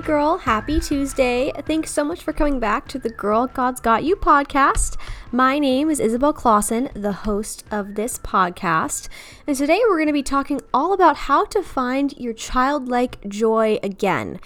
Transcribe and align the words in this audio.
Hey, 0.00 0.06
girl, 0.06 0.38
happy 0.38 0.80
Tuesday. 0.80 1.52
Thanks 1.66 1.90
so 1.90 2.04
much 2.04 2.22
for 2.22 2.32
coming 2.32 2.58
back 2.58 2.88
to 2.88 2.98
the 2.98 3.10
Girl 3.10 3.46
God's 3.46 3.82
Got 3.82 4.02
You 4.02 4.16
podcast. 4.16 4.96
My 5.30 5.58
name 5.58 5.90
is 5.90 6.00
Isabel 6.00 6.32
Clausen, 6.32 6.88
the 6.94 7.12
host 7.12 7.64
of 7.70 7.96
this 7.96 8.16
podcast. 8.16 9.10
And 9.46 9.54
today 9.54 9.82
we're 9.86 9.98
going 9.98 10.06
to 10.06 10.14
be 10.14 10.22
talking 10.22 10.62
all 10.72 10.94
about 10.94 11.18
how 11.28 11.44
to 11.44 11.62
find 11.62 12.16
your 12.16 12.32
childlike 12.32 13.28
joy 13.28 13.78
again. 13.82 14.40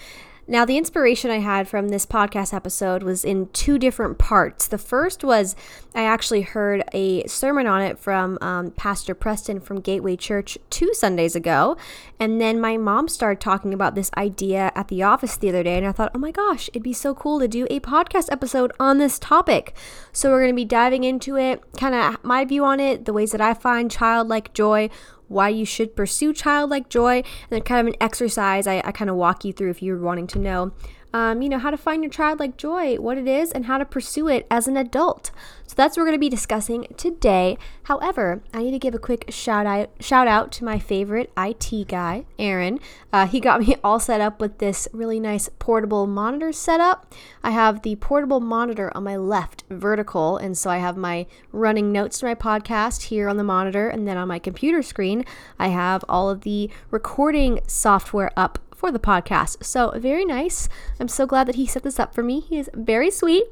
Now, 0.47 0.63
the 0.63 0.77
inspiration 0.77 1.31
I 1.31 1.39
had 1.39 1.67
from 1.67 1.89
this 1.89 2.05
podcast 2.05 2.53
episode 2.53 3.01
was 3.01 3.25
in 3.25 3.47
two 3.47 3.79
different 3.79 4.19
parts. 4.19 4.67
The 4.67 4.77
first 4.77 5.23
was 5.23 5.55
I 5.95 6.03
actually 6.03 6.43
heard 6.43 6.83
a 6.93 7.25
sermon 7.25 7.65
on 7.65 7.81
it 7.81 7.97
from 7.97 8.37
um, 8.41 8.69
Pastor 8.71 9.15
Preston 9.15 9.59
from 9.59 9.81
Gateway 9.81 10.15
Church 10.15 10.59
two 10.69 10.93
Sundays 10.93 11.35
ago. 11.35 11.77
And 12.19 12.39
then 12.39 12.61
my 12.61 12.77
mom 12.77 13.07
started 13.07 13.41
talking 13.41 13.73
about 13.73 13.95
this 13.95 14.11
idea 14.15 14.71
at 14.75 14.87
the 14.87 15.01
office 15.01 15.35
the 15.35 15.49
other 15.49 15.63
day. 15.63 15.77
And 15.77 15.87
I 15.87 15.91
thought, 15.91 16.11
oh 16.13 16.19
my 16.19 16.31
gosh, 16.31 16.69
it'd 16.69 16.83
be 16.83 16.93
so 16.93 17.15
cool 17.15 17.39
to 17.39 17.47
do 17.47 17.65
a 17.71 17.79
podcast 17.79 18.31
episode 18.31 18.71
on 18.79 18.99
this 18.99 19.17
topic. 19.17 19.75
So 20.11 20.29
we're 20.29 20.41
going 20.41 20.53
to 20.53 20.55
be 20.55 20.65
diving 20.65 21.03
into 21.03 21.37
it, 21.37 21.63
kind 21.75 21.95
of 21.95 22.23
my 22.23 22.45
view 22.45 22.63
on 22.65 22.79
it, 22.79 23.05
the 23.05 23.13
ways 23.13 23.31
that 23.31 23.41
I 23.41 23.55
find 23.55 23.89
childlike 23.89 24.53
joy 24.53 24.91
why 25.27 25.49
you 25.49 25.65
should 25.65 25.95
pursue 25.95 26.33
childlike 26.33 26.89
joy, 26.89 27.17
and 27.17 27.25
then 27.49 27.61
kind 27.61 27.87
of 27.87 27.93
an 27.93 28.01
exercise 28.01 28.67
I, 28.67 28.81
I 28.83 28.91
kind 28.91 29.09
of 29.09 29.15
walk 29.15 29.45
you 29.45 29.53
through 29.53 29.71
if 29.71 29.81
you're 29.81 29.99
wanting 29.99 30.27
to 30.27 30.39
know 30.39 30.71
um, 31.15 31.41
you 31.41 31.47
know, 31.47 31.59
how 31.59 31.71
to 31.71 31.77
find 31.77 32.03
your 32.03 32.09
childlike 32.09 32.57
joy, 32.57 32.97
what 32.97 33.17
it 33.17 33.25
is, 33.25 33.53
and 33.53 33.67
how 33.67 33.77
to 33.77 33.85
pursue 33.85 34.27
it 34.27 34.45
as 34.51 34.67
an 34.67 34.75
adult. 34.75 35.31
So 35.65 35.73
that's 35.77 35.95
what 35.95 36.01
we're 36.01 36.07
going 36.07 36.17
to 36.17 36.19
be 36.19 36.29
discussing 36.29 36.87
today. 36.97 37.57
However, 37.83 38.43
I 38.53 38.63
need 38.63 38.71
to 38.71 38.79
give 38.79 38.93
a 38.93 38.99
quick 38.99 39.25
shout 39.29 39.65
out 39.65 39.91
shout 40.01 40.27
out 40.27 40.51
to 40.53 40.65
my 40.65 40.77
favorite 40.77 41.31
IT 41.37 41.87
guy, 41.87 42.25
Aaron. 42.37 42.81
Uh, 43.13 43.27
he 43.27 43.39
got 43.39 43.61
me 43.65 43.77
all 43.81 43.97
set 43.97 44.19
up 44.19 44.41
with 44.41 44.57
this 44.57 44.89
really 44.91 45.21
nice 45.21 45.49
portable 45.57 46.05
monitor 46.05 46.51
setup. 46.51 47.13
I 47.41 47.51
have 47.51 47.83
the 47.83 47.95
portable 47.95 48.41
monitor 48.41 48.91
on 48.93 49.05
my 49.05 49.15
left, 49.15 49.63
vertical, 49.69 50.35
and 50.35 50.57
so 50.57 50.69
I 50.69 50.79
have 50.79 50.97
my 50.97 51.27
running 51.53 51.93
notes 51.93 52.19
to 52.19 52.25
my 52.25 52.35
podcast 52.35 53.03
here 53.03 53.29
on 53.29 53.37
the 53.37 53.43
monitor, 53.43 53.87
and 53.87 54.05
then 54.05 54.17
on 54.17 54.27
my 54.27 54.39
computer 54.39 54.83
screen, 54.83 55.23
I 55.57 55.69
have 55.69 56.03
all 56.09 56.29
of 56.29 56.41
the 56.41 56.69
recording 56.91 57.61
software 57.67 58.31
up 58.35 58.59
for 58.75 58.91
the 58.91 58.99
podcast. 58.99 59.63
So, 59.63 59.91
very 59.95 60.25
nice. 60.25 60.69
I'm 60.99 61.07
so 61.07 61.25
glad 61.25 61.47
that 61.47 61.55
he 61.55 61.65
set 61.65 61.83
this 61.83 61.99
up 61.99 62.13
for 62.13 62.23
me. 62.23 62.41
He 62.41 62.57
is 62.57 62.69
very 62.73 63.09
sweet. 63.09 63.45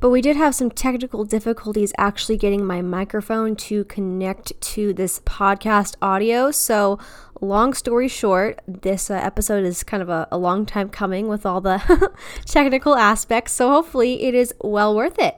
But 0.00 0.10
we 0.10 0.20
did 0.20 0.36
have 0.36 0.54
some 0.54 0.70
technical 0.70 1.24
difficulties 1.24 1.92
actually 1.98 2.36
getting 2.36 2.64
my 2.64 2.82
microphone 2.82 3.56
to 3.56 3.82
connect 3.84 4.58
to 4.60 4.92
this 4.92 5.18
podcast 5.20 5.96
audio. 6.00 6.52
So, 6.52 7.00
long 7.40 7.74
story 7.74 8.06
short, 8.06 8.60
this 8.68 9.10
uh, 9.10 9.14
episode 9.14 9.64
is 9.64 9.82
kind 9.82 10.00
of 10.00 10.08
a, 10.08 10.28
a 10.30 10.38
long 10.38 10.66
time 10.66 10.88
coming 10.88 11.26
with 11.26 11.44
all 11.44 11.60
the 11.60 12.12
technical 12.46 12.94
aspects. 12.94 13.52
So, 13.52 13.70
hopefully, 13.70 14.22
it 14.22 14.36
is 14.36 14.54
well 14.60 14.94
worth 14.94 15.18
it. 15.18 15.34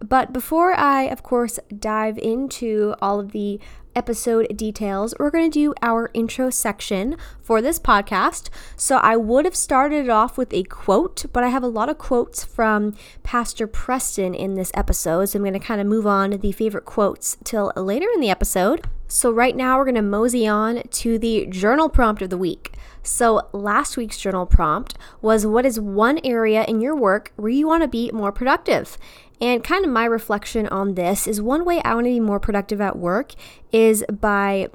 But 0.00 0.32
before 0.32 0.72
I, 0.72 1.02
of 1.02 1.22
course, 1.22 1.60
dive 1.78 2.18
into 2.18 2.96
all 3.00 3.20
of 3.20 3.30
the 3.30 3.60
episode 3.94 4.56
details, 4.56 5.14
we're 5.18 5.30
going 5.30 5.50
to 5.50 5.58
do 5.58 5.74
our 5.82 6.10
intro 6.14 6.50
section 6.50 7.16
for 7.40 7.60
this 7.60 7.78
podcast. 7.78 8.48
So 8.76 8.96
I 8.96 9.16
would 9.16 9.44
have 9.44 9.56
started 9.56 10.04
it 10.04 10.10
off 10.10 10.38
with 10.38 10.52
a 10.52 10.62
quote, 10.64 11.24
but 11.32 11.44
I 11.44 11.48
have 11.48 11.62
a 11.62 11.68
lot 11.68 11.88
of 11.88 11.98
quotes 11.98 12.44
from 12.44 12.94
Pastor 13.22 13.66
Preston 13.66 14.34
in 14.34 14.54
this 14.54 14.70
episode. 14.74 15.26
So 15.26 15.38
I'm 15.38 15.42
going 15.42 15.54
to 15.54 15.58
kind 15.58 15.80
of 15.80 15.86
move 15.86 16.06
on 16.06 16.30
to 16.30 16.38
the 16.38 16.52
favorite 16.52 16.84
quotes 16.84 17.36
till 17.44 17.72
later 17.76 18.06
in 18.14 18.20
the 18.20 18.30
episode. 18.30 18.86
So 19.12 19.32
right 19.32 19.56
now 19.56 19.76
we're 19.76 19.86
going 19.86 19.96
to 19.96 20.02
mosey 20.02 20.46
on 20.46 20.84
to 20.84 21.18
the 21.18 21.44
journal 21.46 21.88
prompt 21.88 22.22
of 22.22 22.30
the 22.30 22.38
week. 22.38 22.74
So, 23.02 23.48
last 23.52 23.96
week's 23.96 24.18
journal 24.18 24.46
prompt 24.46 24.96
was 25.20 25.44
What 25.44 25.66
is 25.66 25.80
one 25.80 26.20
area 26.22 26.64
in 26.64 26.80
your 26.80 26.94
work 26.94 27.32
where 27.34 27.50
you 27.50 27.66
want 27.66 27.82
to 27.82 27.88
be 27.88 28.12
more 28.12 28.30
productive? 28.30 28.96
And 29.40 29.64
kind 29.64 29.84
of 29.84 29.90
my 29.90 30.04
reflection 30.04 30.68
on 30.68 30.94
this 30.94 31.26
is 31.26 31.42
one 31.42 31.64
way 31.64 31.82
I 31.82 31.94
want 31.94 32.06
to 32.06 32.10
be 32.12 32.20
more 32.20 32.38
productive 32.38 32.80
at 32.80 32.96
work 32.96 33.32
is 33.72 34.04
by 34.08 34.68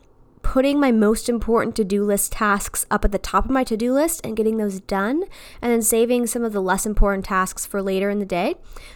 putting 0.46 0.80
my 0.80 0.92
most 0.92 1.28
important 1.28 1.76
to 1.76 1.84
do 1.84 2.04
list 2.04 2.32
tasks 2.32 2.86
up 2.92 3.04
at 3.04 3.12
the 3.12 3.18
top 3.18 3.46
of 3.46 3.52
my 3.52 3.64
to 3.64 3.76
do 3.76 3.92
list 3.92 4.22
and 4.24 4.38
getting 4.38 4.58
those 4.58 4.80
done, 4.80 5.24
and 5.60 5.72
then 5.72 5.82
saving 5.82 6.28
some 6.28 6.44
of 6.44 6.54
the 6.54 6.62
less 6.62 6.86
important 6.86 7.26
tasks 7.26 7.66
for 7.66 7.82
later 7.82 8.12
in 8.12 8.20
the 8.20 8.26
day. 8.26 8.54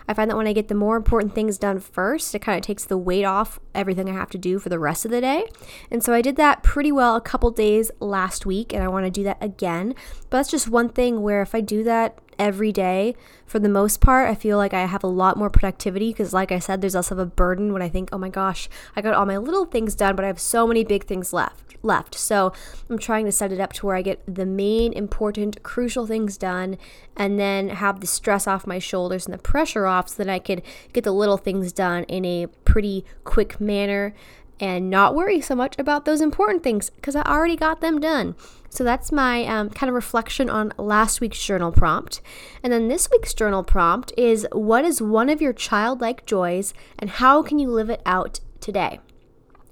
I 0.07 0.13
find 0.13 0.29
that 0.29 0.37
when 0.37 0.45
I 0.45 0.53
get 0.53 0.67
the 0.67 0.75
more 0.75 0.95
important 0.95 1.33
things 1.33 1.57
done 1.57 1.79
first, 1.79 2.35
it 2.35 2.39
kind 2.39 2.57
of 2.57 2.63
takes 2.63 2.85
the 2.85 2.99
weight 2.99 3.23
off 3.23 3.59
everything 3.79 4.09
I 4.09 4.13
have 4.13 4.29
to 4.31 4.37
do 4.37 4.59
for 4.59 4.69
the 4.69 4.79
rest 4.79 5.05
of 5.05 5.11
the 5.11 5.21
day. 5.21 5.45
And 5.89 6.03
so 6.03 6.13
I 6.13 6.21
did 6.21 6.35
that 6.35 6.63
pretty 6.63 6.91
well 6.91 7.15
a 7.15 7.21
couple 7.21 7.51
days 7.51 7.91
last 7.99 8.45
week, 8.45 8.73
and 8.73 8.83
I 8.83 8.87
want 8.87 9.05
to 9.05 9.11
do 9.11 9.23
that 9.23 9.37
again. 9.41 9.95
But 10.29 10.37
that's 10.37 10.51
just 10.51 10.67
one 10.67 10.89
thing 10.89 11.21
where 11.21 11.41
if 11.41 11.55
I 11.55 11.61
do 11.61 11.83
that 11.83 12.19
every 12.39 12.71
day 12.71 13.13
for 13.45 13.59
the 13.59 13.67
most 13.67 13.99
part 13.99 14.29
i 14.29 14.33
feel 14.33 14.57
like 14.57 14.73
i 14.73 14.85
have 14.85 15.03
a 15.03 15.07
lot 15.07 15.37
more 15.37 15.49
productivity 15.49 16.11
because 16.11 16.33
like 16.33 16.51
i 16.51 16.57
said 16.57 16.79
there's 16.79 16.95
less 16.95 17.11
of 17.11 17.19
a 17.19 17.25
burden 17.25 17.73
when 17.73 17.81
i 17.81 17.89
think 17.89 18.07
oh 18.13 18.17
my 18.17 18.29
gosh 18.29 18.69
i 18.95 19.01
got 19.01 19.13
all 19.13 19.25
my 19.25 19.37
little 19.37 19.65
things 19.65 19.93
done 19.93 20.15
but 20.15 20.23
i 20.23 20.27
have 20.27 20.39
so 20.39 20.65
many 20.65 20.83
big 20.85 21.03
things 21.03 21.33
left 21.33 21.75
left 21.83 22.15
so 22.15 22.53
i'm 22.89 22.97
trying 22.97 23.25
to 23.25 23.31
set 23.31 23.51
it 23.51 23.59
up 23.59 23.73
to 23.73 23.85
where 23.85 23.95
i 23.95 24.01
get 24.01 24.21
the 24.25 24.45
main 24.45 24.93
important 24.93 25.61
crucial 25.63 26.07
things 26.07 26.37
done 26.37 26.77
and 27.17 27.37
then 27.37 27.69
have 27.69 27.99
the 27.99 28.07
stress 28.07 28.47
off 28.47 28.65
my 28.65 28.79
shoulders 28.79 29.25
and 29.25 29.33
the 29.33 29.37
pressure 29.37 29.85
off 29.85 30.09
so 30.09 30.23
that 30.23 30.31
i 30.31 30.39
could 30.39 30.61
get 30.93 31.03
the 31.03 31.11
little 31.11 31.37
things 31.37 31.73
done 31.73 32.03
in 32.05 32.23
a 32.23 32.47
pretty 32.63 33.03
quick 33.23 33.59
manner 33.69 34.13
and 34.59 34.89
not 34.89 35.15
worry 35.15 35.39
so 35.39 35.55
much 35.55 35.75
about 35.77 36.05
those 36.05 36.21
important 36.21 36.63
things 36.63 36.89
because 36.89 37.15
I 37.15 37.21
already 37.21 37.55
got 37.55 37.81
them 37.81 37.99
done. 37.99 38.35
So 38.69 38.83
that's 38.83 39.11
my 39.11 39.45
um, 39.45 39.69
kind 39.69 39.89
of 39.89 39.95
reflection 39.95 40.49
on 40.49 40.73
last 40.77 41.21
week's 41.21 41.43
journal 41.43 41.71
prompt. 41.71 42.21
And 42.61 42.73
then 42.73 42.87
this 42.87 43.09
week's 43.11 43.33
journal 43.33 43.63
prompt 43.63 44.11
is 44.17 44.47
what 44.51 44.85
is 44.85 45.01
one 45.01 45.29
of 45.29 45.41
your 45.41 45.53
childlike 45.53 46.25
joys 46.25 46.73
and 46.97 47.09
how 47.09 47.41
can 47.41 47.57
you 47.57 47.69
live 47.69 47.89
it 47.89 48.01
out 48.05 48.41
today? 48.59 48.99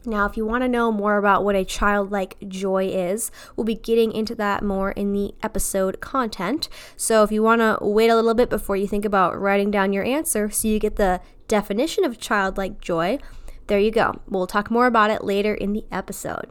Now, 0.06 0.26
if 0.26 0.38
you 0.38 0.46
want 0.46 0.64
to 0.64 0.70
know 0.70 0.90
more 0.90 1.18
about 1.18 1.44
what 1.44 1.58
a 1.58 1.66
childlike 1.66 2.38
joy 2.48 2.86
is, 2.86 3.30
we'll 3.56 3.66
be 3.66 3.76
getting 3.76 4.14
into 4.14 4.36
that 4.36 4.64
more 4.64 4.92
in 4.92 5.12
the 5.12 5.36
episode 5.44 6.00
content. 6.00 6.70
So, 6.96 7.24
if 7.24 7.32
you 7.32 7.44
want 7.44 7.60
to 7.60 7.78
wait 7.82 8.08
a 8.10 8.16
little 8.16 8.34
bit 8.34 8.50
before 8.50 8.78
you 8.78 8.88
think 8.88 9.04
about 9.04 9.38
writing 9.38 9.70
down 9.70 9.92
your 9.92 10.06
answer 10.06 10.50
so 10.50 10.70
you 10.70 10.80
get 10.80 10.96
the 10.96 11.20
definition 11.50 12.06
of 12.06 12.20
childlike 12.20 12.80
joy, 12.80 13.20
there 13.68 13.80
you 13.80 13.92
go. 13.92 14.22
We'll 14.28 14.48
talk 14.48 14.72
more 14.72 14.88
about 14.88 15.12
it 15.12 15.24
later 15.24 15.54
in 15.54 15.74
the 15.74 15.86
episode. 15.92 16.50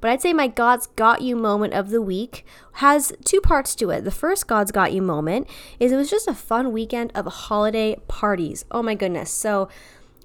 But 0.00 0.10
I'd 0.10 0.20
say 0.20 0.34
my 0.34 0.48
God's 0.48 0.86
Got 0.88 1.22
You 1.22 1.34
moment 1.34 1.72
of 1.72 1.88
the 1.88 2.02
week 2.02 2.44
has 2.72 3.12
two 3.24 3.40
parts 3.40 3.74
to 3.76 3.88
it. 3.88 4.04
The 4.04 4.10
first 4.10 4.46
God's 4.46 4.70
Got 4.70 4.92
You 4.92 5.00
moment 5.00 5.48
is 5.80 5.92
it 5.92 5.96
was 5.96 6.10
just 6.10 6.28
a 6.28 6.34
fun 6.34 6.72
weekend 6.72 7.10
of 7.14 7.24
holiday 7.26 7.96
parties. 8.06 8.66
Oh 8.70 8.82
my 8.82 8.94
goodness. 8.94 9.30
So 9.30 9.70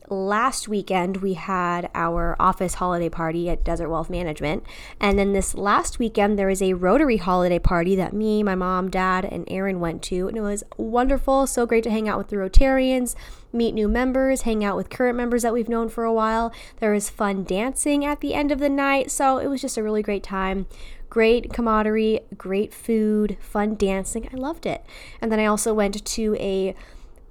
last 0.09 0.67
weekend 0.67 1.17
we 1.17 1.35
had 1.35 1.89
our 1.93 2.35
office 2.39 2.73
holiday 2.73 3.07
party 3.09 3.49
at 3.49 3.63
Desert 3.63 3.89
Wealth 3.89 4.09
Management. 4.09 4.63
And 4.99 5.17
then 5.17 5.33
this 5.33 5.55
last 5.55 5.97
weekend 5.97 6.37
there 6.37 6.47
was 6.47 6.61
a 6.61 6.73
Rotary 6.73 7.17
holiday 7.17 7.59
party 7.59 7.95
that 7.95 8.11
me, 8.11 8.43
my 8.43 8.55
mom, 8.55 8.89
dad, 8.89 9.23
and 9.23 9.45
Aaron 9.49 9.79
went 9.79 10.01
to. 10.03 10.27
And 10.27 10.35
it 10.35 10.41
was 10.41 10.63
wonderful. 10.77 11.47
So 11.47 11.65
great 11.65 11.83
to 11.85 11.91
hang 11.91 12.09
out 12.09 12.17
with 12.17 12.27
the 12.27 12.35
Rotarians, 12.35 13.15
meet 13.51 13.73
new 13.73 13.87
members, 13.87 14.43
hang 14.43 14.63
out 14.63 14.75
with 14.75 14.89
current 14.89 15.17
members 15.17 15.41
that 15.43 15.53
we've 15.53 15.69
known 15.69 15.89
for 15.89 16.03
a 16.03 16.13
while. 16.13 16.53
There 16.79 16.91
was 16.91 17.09
fun 17.09 17.43
dancing 17.43 18.05
at 18.05 18.19
the 18.19 18.33
end 18.33 18.51
of 18.51 18.59
the 18.59 18.69
night. 18.69 19.11
So 19.11 19.37
it 19.37 19.47
was 19.47 19.61
just 19.61 19.77
a 19.77 19.83
really 19.83 20.01
great 20.01 20.23
time 20.23 20.67
great 21.09 21.51
camaraderie, 21.51 22.21
great 22.37 22.73
food, 22.73 23.35
fun 23.39 23.75
dancing. 23.75 24.29
I 24.31 24.35
loved 24.35 24.65
it. 24.65 24.85
And 25.19 25.31
then 25.31 25.39
I 25.39 25.45
also 25.45 25.73
went 25.73 26.05
to 26.05 26.35
a 26.35 26.75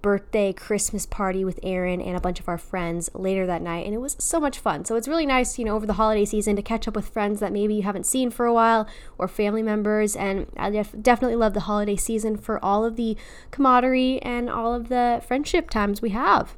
birthday 0.03 0.53
Christmas 0.53 1.06
party 1.06 1.45
with 1.45 1.59
Aaron 1.62 2.00
and 2.00 2.17
a 2.17 2.21
bunch 2.21 2.41
of 2.41 2.49
our 2.49 2.59
friends 2.59 3.11
later 3.15 3.47
that 3.47 3.62
night, 3.62 3.85
and 3.85 3.95
it 3.95 3.99
was 3.99 4.17
so 4.19 4.39
much 4.41 4.59
fun. 4.59 4.85
So 4.85 4.97
it's 4.97 5.09
really 5.09 5.27
nice, 5.27 5.59
you 5.59 5.65
know, 5.65 5.75
over 5.75 5.87
the 5.87 5.95
holiday 5.95 6.25
season 6.25 6.56
to 6.56 6.62
catch 6.62 6.87
up 6.87 6.97
with 6.97 7.09
friends 7.09 7.41
that 7.41 7.53
maybe 7.53 7.75
you 7.75 7.83
haven't 7.83 8.06
seen 8.06 8.31
for 8.31 8.47
a 8.47 8.53
while 8.53 8.89
or 9.19 9.29
family 9.29 9.62
members. 9.62 10.17
And 10.17 10.47
I 10.56 10.71
def- 10.71 10.95
definitely 11.00 11.37
love 11.37 11.55
the 11.55 11.61
holiday 11.61 11.97
season 11.97 12.37
for 12.37 12.62
all 12.65 12.85
of 12.85 12.97
the 12.97 13.17
camaraderie 13.50 14.21
and 14.23 14.49
all 14.49 14.75
of 14.75 14.89
the 14.89 15.23
friendship 15.27 15.71
times 15.71 16.00
we 16.03 16.11
have. 16.11 16.56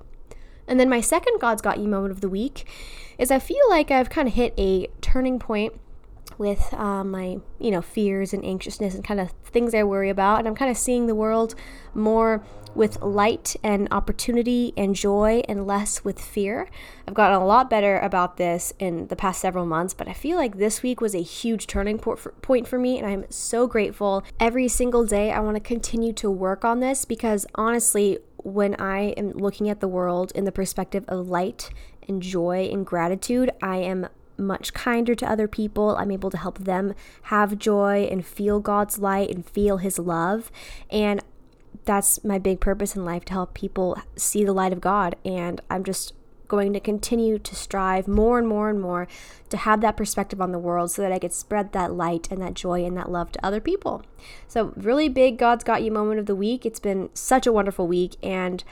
And 0.67 0.79
then 0.79 0.89
my 0.89 1.01
second 1.01 1.41
God's 1.41 1.63
Got 1.63 1.79
You 1.79 1.89
moment 1.89 2.13
of 2.13 2.21
the 2.21 2.29
week 2.29 2.65
is 3.19 3.31
I 3.31 3.39
feel 3.39 3.69
like 3.69 3.91
I've 3.91 4.09
kind 4.09 4.29
of 4.29 4.35
hit 4.35 4.55
a 4.57 4.87
turning 5.01 5.39
point 5.39 5.75
with 6.39 6.73
um, 6.73 7.11
my 7.11 7.39
you 7.59 7.71
know 7.71 7.83
fears 7.83 8.33
and 8.33 8.43
anxiousness 8.45 8.95
and 8.95 9.05
kind 9.05 9.21
of 9.21 9.31
things 9.45 9.75
I 9.75 9.83
worry 9.83 10.09
about 10.09 10.39
and 10.39 10.49
I'm 10.49 10.55
kind 10.55 10.71
of 10.71 10.77
seeing 10.79 11.07
the 11.07 11.15
world 11.15 11.55
more 11.93 12.43
with 12.75 13.01
light 13.03 13.57
and 13.63 13.89
opportunity 13.91 14.73
and 14.77 14.95
joy 14.95 15.43
and 15.49 15.67
less 15.67 16.05
with 16.05 16.21
fear. 16.21 16.69
I've 17.07 17.15
gotten 17.15 17.41
a 17.41 17.47
lot 17.47 17.69
better 17.69 17.99
about 17.99 18.37
this 18.37 18.73
in 18.79 19.09
the 19.09 19.17
past 19.17 19.41
several 19.41 19.67
months, 19.67 19.95
but 19.95 20.09
I 20.09 20.13
feel 20.13 20.37
like 20.37 20.57
this 20.57 20.83
week 20.83 21.01
was 21.01 21.15
a 21.15 21.23
huge 21.23 21.67
turning 21.67 21.99
point 21.99 22.69
for 22.69 22.79
me 22.79 22.99
and 22.99 23.07
I'm 23.07 23.25
so 23.31 23.67
grateful. 23.67 24.23
Every 24.39 24.69
single 24.69 25.05
day 25.05 25.33
I 25.33 25.41
want 25.41 25.57
to 25.57 25.61
continue 25.61 26.13
to 26.15 26.31
work 26.31 26.65
on 26.65 26.81
this 26.81 27.05
because 27.05 27.47
honestly, 27.55 28.19
when 28.37 28.75
I 28.81 29.11
am 29.11 29.33
looking 29.33 29.69
at 29.69 29.81
the 29.81 29.89
world 29.89 30.33
in 30.35 30.45
the 30.45 30.53
perspective 30.53 31.05
of 31.09 31.29
light 31.29 31.71
and 32.09 32.23
joy 32.23 32.69
and 32.73 32.87
gratitude, 32.87 33.51
I 33.63 33.77
am 33.77 34.09
much 34.41 34.73
kinder 34.73 35.15
to 35.15 35.31
other 35.31 35.47
people. 35.47 35.97
I'm 35.97 36.11
able 36.11 36.31
to 36.31 36.39
help 36.39 36.59
them 36.59 36.95
have 37.25 37.59
joy 37.59 38.09
and 38.11 38.25
feel 38.25 38.59
God's 38.59 38.99
light 38.99 39.31
and 39.31 39.47
feel 39.47 39.77
His 39.77 39.99
love. 39.99 40.51
And 40.91 41.23
that's 41.85 42.23
my 42.25 42.39
big 42.39 42.61
purpose 42.61 42.97
in 42.97 43.05
life 43.05 43.25
to 43.27 43.33
help 43.33 43.55
people 43.55 43.99
see 44.17 44.45
the 44.45 44.53
light 44.53 44.73
of 44.73 44.81
God. 44.81 45.17
And 45.25 45.61
I'm 45.71 45.85
just 45.85 46.15
going 46.49 46.73
to 46.73 46.81
continue 46.81 47.39
to 47.39 47.55
strive 47.55 48.09
more 48.09 48.37
and 48.37 48.47
more 48.47 48.69
and 48.69 48.81
more 48.81 49.07
to 49.51 49.57
have 49.57 49.81
that 49.81 49.97
perspective 49.97 50.41
on 50.41 50.51
the 50.51 50.59
world 50.59 50.91
so 50.91 51.01
that 51.01 51.13
I 51.13 51.19
could 51.21 51.33
spread 51.33 51.73
that 51.73 51.93
light 51.93 52.29
and 52.31 52.43
that 52.43 52.55
joy 52.55 52.85
and 52.85 52.97
that 52.97 53.11
love 53.11 53.31
to 53.33 53.47
other 53.47 53.61
people. 53.61 54.03
So, 54.49 54.73
really 54.77 55.09
big 55.09 55.39
God's 55.39 55.63
Got 55.63 55.83
You 55.83 55.93
moment 55.93 56.19
of 56.19 56.27
the 56.27 56.35
week. 56.35 56.67
It's 56.67 56.81
been 56.81 57.09
such 57.15 57.47
a 57.47 57.53
wonderful 57.53 57.87
week. 57.87 58.17
And 58.23 58.65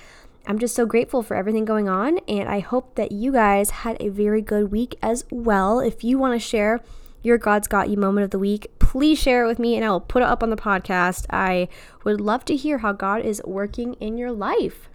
I'm 0.49 0.58
just 0.58 0.75
so 0.75 0.87
grateful 0.87 1.22
for 1.22 1.37
everything 1.37 1.66
going 1.66 1.90
on, 1.90 2.19
and 2.26 2.49
I 2.49 2.60
hope 2.60 2.94
that 2.94 3.12
you 3.12 3.32
guys 3.32 3.69
had 3.70 3.99
a 4.00 4.08
very 4.08 4.40
good 4.40 4.72
week 4.72 4.96
as 5.02 5.26
well. 5.31 5.78
If 5.78 6.02
you 6.02 6.19
want 6.19 6.40
to 6.40 6.46
share 6.46 6.81
your 7.23 7.38
God's 7.38 7.69
Got 7.69 7.88
You 7.88 7.97
moment 7.97 8.25
of 8.25 8.31
the 8.31 8.38
week, 8.38 8.70
please 8.79 9.19
share 9.19 9.44
it 9.44 9.49
with 9.49 9.59
me 9.59 9.76
and 9.76 9.85
I 9.85 9.91
will 9.91 10.00
put 10.00 10.23
it 10.23 10.29
up 10.29 10.43
on 10.43 10.50
the 10.50 10.56
podcast. 10.56 11.26
I 11.31 11.69
would 12.05 12.20
love 12.20 12.44
to 12.47 12.56
hear 12.56 12.79
how 12.79 12.93
God 12.93 13.23
is 13.23 13.43
working 13.44 13.94
in 13.94 14.17
your 14.17 14.32
life. 14.32 14.88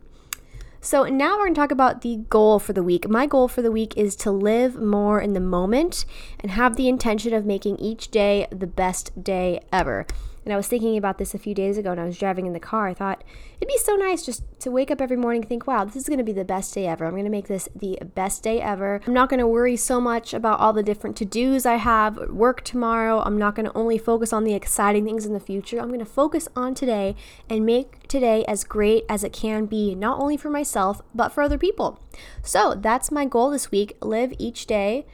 So, 0.81 1.05
now 1.05 1.37
we're 1.37 1.45
going 1.45 1.53
to 1.53 1.61
talk 1.61 1.71
about 1.71 2.01
the 2.01 2.17
goal 2.29 2.59
for 2.59 2.73
the 2.73 2.83
week. 2.83 3.07
My 3.07 3.25
goal 3.25 3.47
for 3.47 3.61
the 3.61 3.71
week 3.71 3.95
is 3.95 4.17
to 4.17 4.31
live 4.31 4.75
more 4.75 5.21
in 5.21 5.31
the 5.31 5.39
moment 5.39 6.03
and 6.41 6.51
have 6.51 6.75
the 6.75 6.89
intention 6.89 7.33
of 7.33 7.45
making 7.45 7.77
each 7.77 8.11
day 8.11 8.47
the 8.51 8.67
best 8.67 9.23
day 9.23 9.61
ever. 9.71 10.05
And 10.45 10.53
I 10.53 10.57
was 10.57 10.67
thinking 10.67 10.97
about 10.97 11.17
this 11.17 11.33
a 11.33 11.39
few 11.39 11.53
days 11.53 11.77
ago 11.77 11.91
and 11.91 11.99
I 11.99 12.05
was 12.05 12.17
driving 12.17 12.45
in 12.45 12.53
the 12.53 12.59
car. 12.59 12.87
I 12.87 12.93
thought 12.93 13.23
it'd 13.57 13.67
be 13.67 13.77
so 13.77 13.95
nice 13.95 14.25
just 14.25 14.43
to 14.61 14.71
wake 14.71 14.91
up 14.91 15.01
every 15.01 15.17
morning 15.17 15.41
and 15.41 15.49
think, 15.49 15.67
wow, 15.67 15.85
this 15.85 15.95
is 15.95 16.07
going 16.07 16.17
to 16.17 16.23
be 16.23 16.33
the 16.33 16.45
best 16.45 16.73
day 16.73 16.87
ever. 16.87 17.05
I'm 17.05 17.11
going 17.11 17.23
to 17.23 17.29
make 17.29 17.47
this 17.47 17.69
the 17.75 17.97
best 18.15 18.43
day 18.43 18.61
ever. 18.61 19.01
I'm 19.07 19.13
not 19.13 19.29
going 19.29 19.39
to 19.39 19.47
worry 19.47 19.75
so 19.75 20.01
much 20.01 20.33
about 20.33 20.59
all 20.59 20.73
the 20.73 20.83
different 20.83 21.15
to 21.17 21.25
dos 21.25 21.65
I 21.65 21.75
have, 21.75 22.17
work 22.29 22.63
tomorrow. 22.63 23.21
I'm 23.21 23.37
not 23.37 23.55
going 23.55 23.65
to 23.65 23.77
only 23.77 23.97
focus 23.97 24.33
on 24.33 24.43
the 24.43 24.53
exciting 24.53 25.05
things 25.05 25.25
in 25.25 25.33
the 25.33 25.39
future. 25.39 25.79
I'm 25.79 25.87
going 25.87 25.99
to 25.99 26.05
focus 26.05 26.47
on 26.55 26.75
today 26.75 27.15
and 27.49 27.65
make 27.65 28.07
today 28.07 28.43
as 28.45 28.63
great 28.63 29.05
as 29.07 29.23
it 29.23 29.33
can 29.33 29.65
be, 29.65 29.95
not 29.95 30.19
only 30.19 30.37
for 30.37 30.49
myself, 30.49 31.01
but 31.15 31.29
for 31.29 31.41
other 31.41 31.57
people. 31.57 31.99
So 32.41 32.75
that's 32.75 33.11
my 33.11 33.25
goal 33.25 33.49
this 33.49 33.71
week. 33.71 33.97
Live 34.01 34.33
each 34.37 34.65
day 34.65 35.05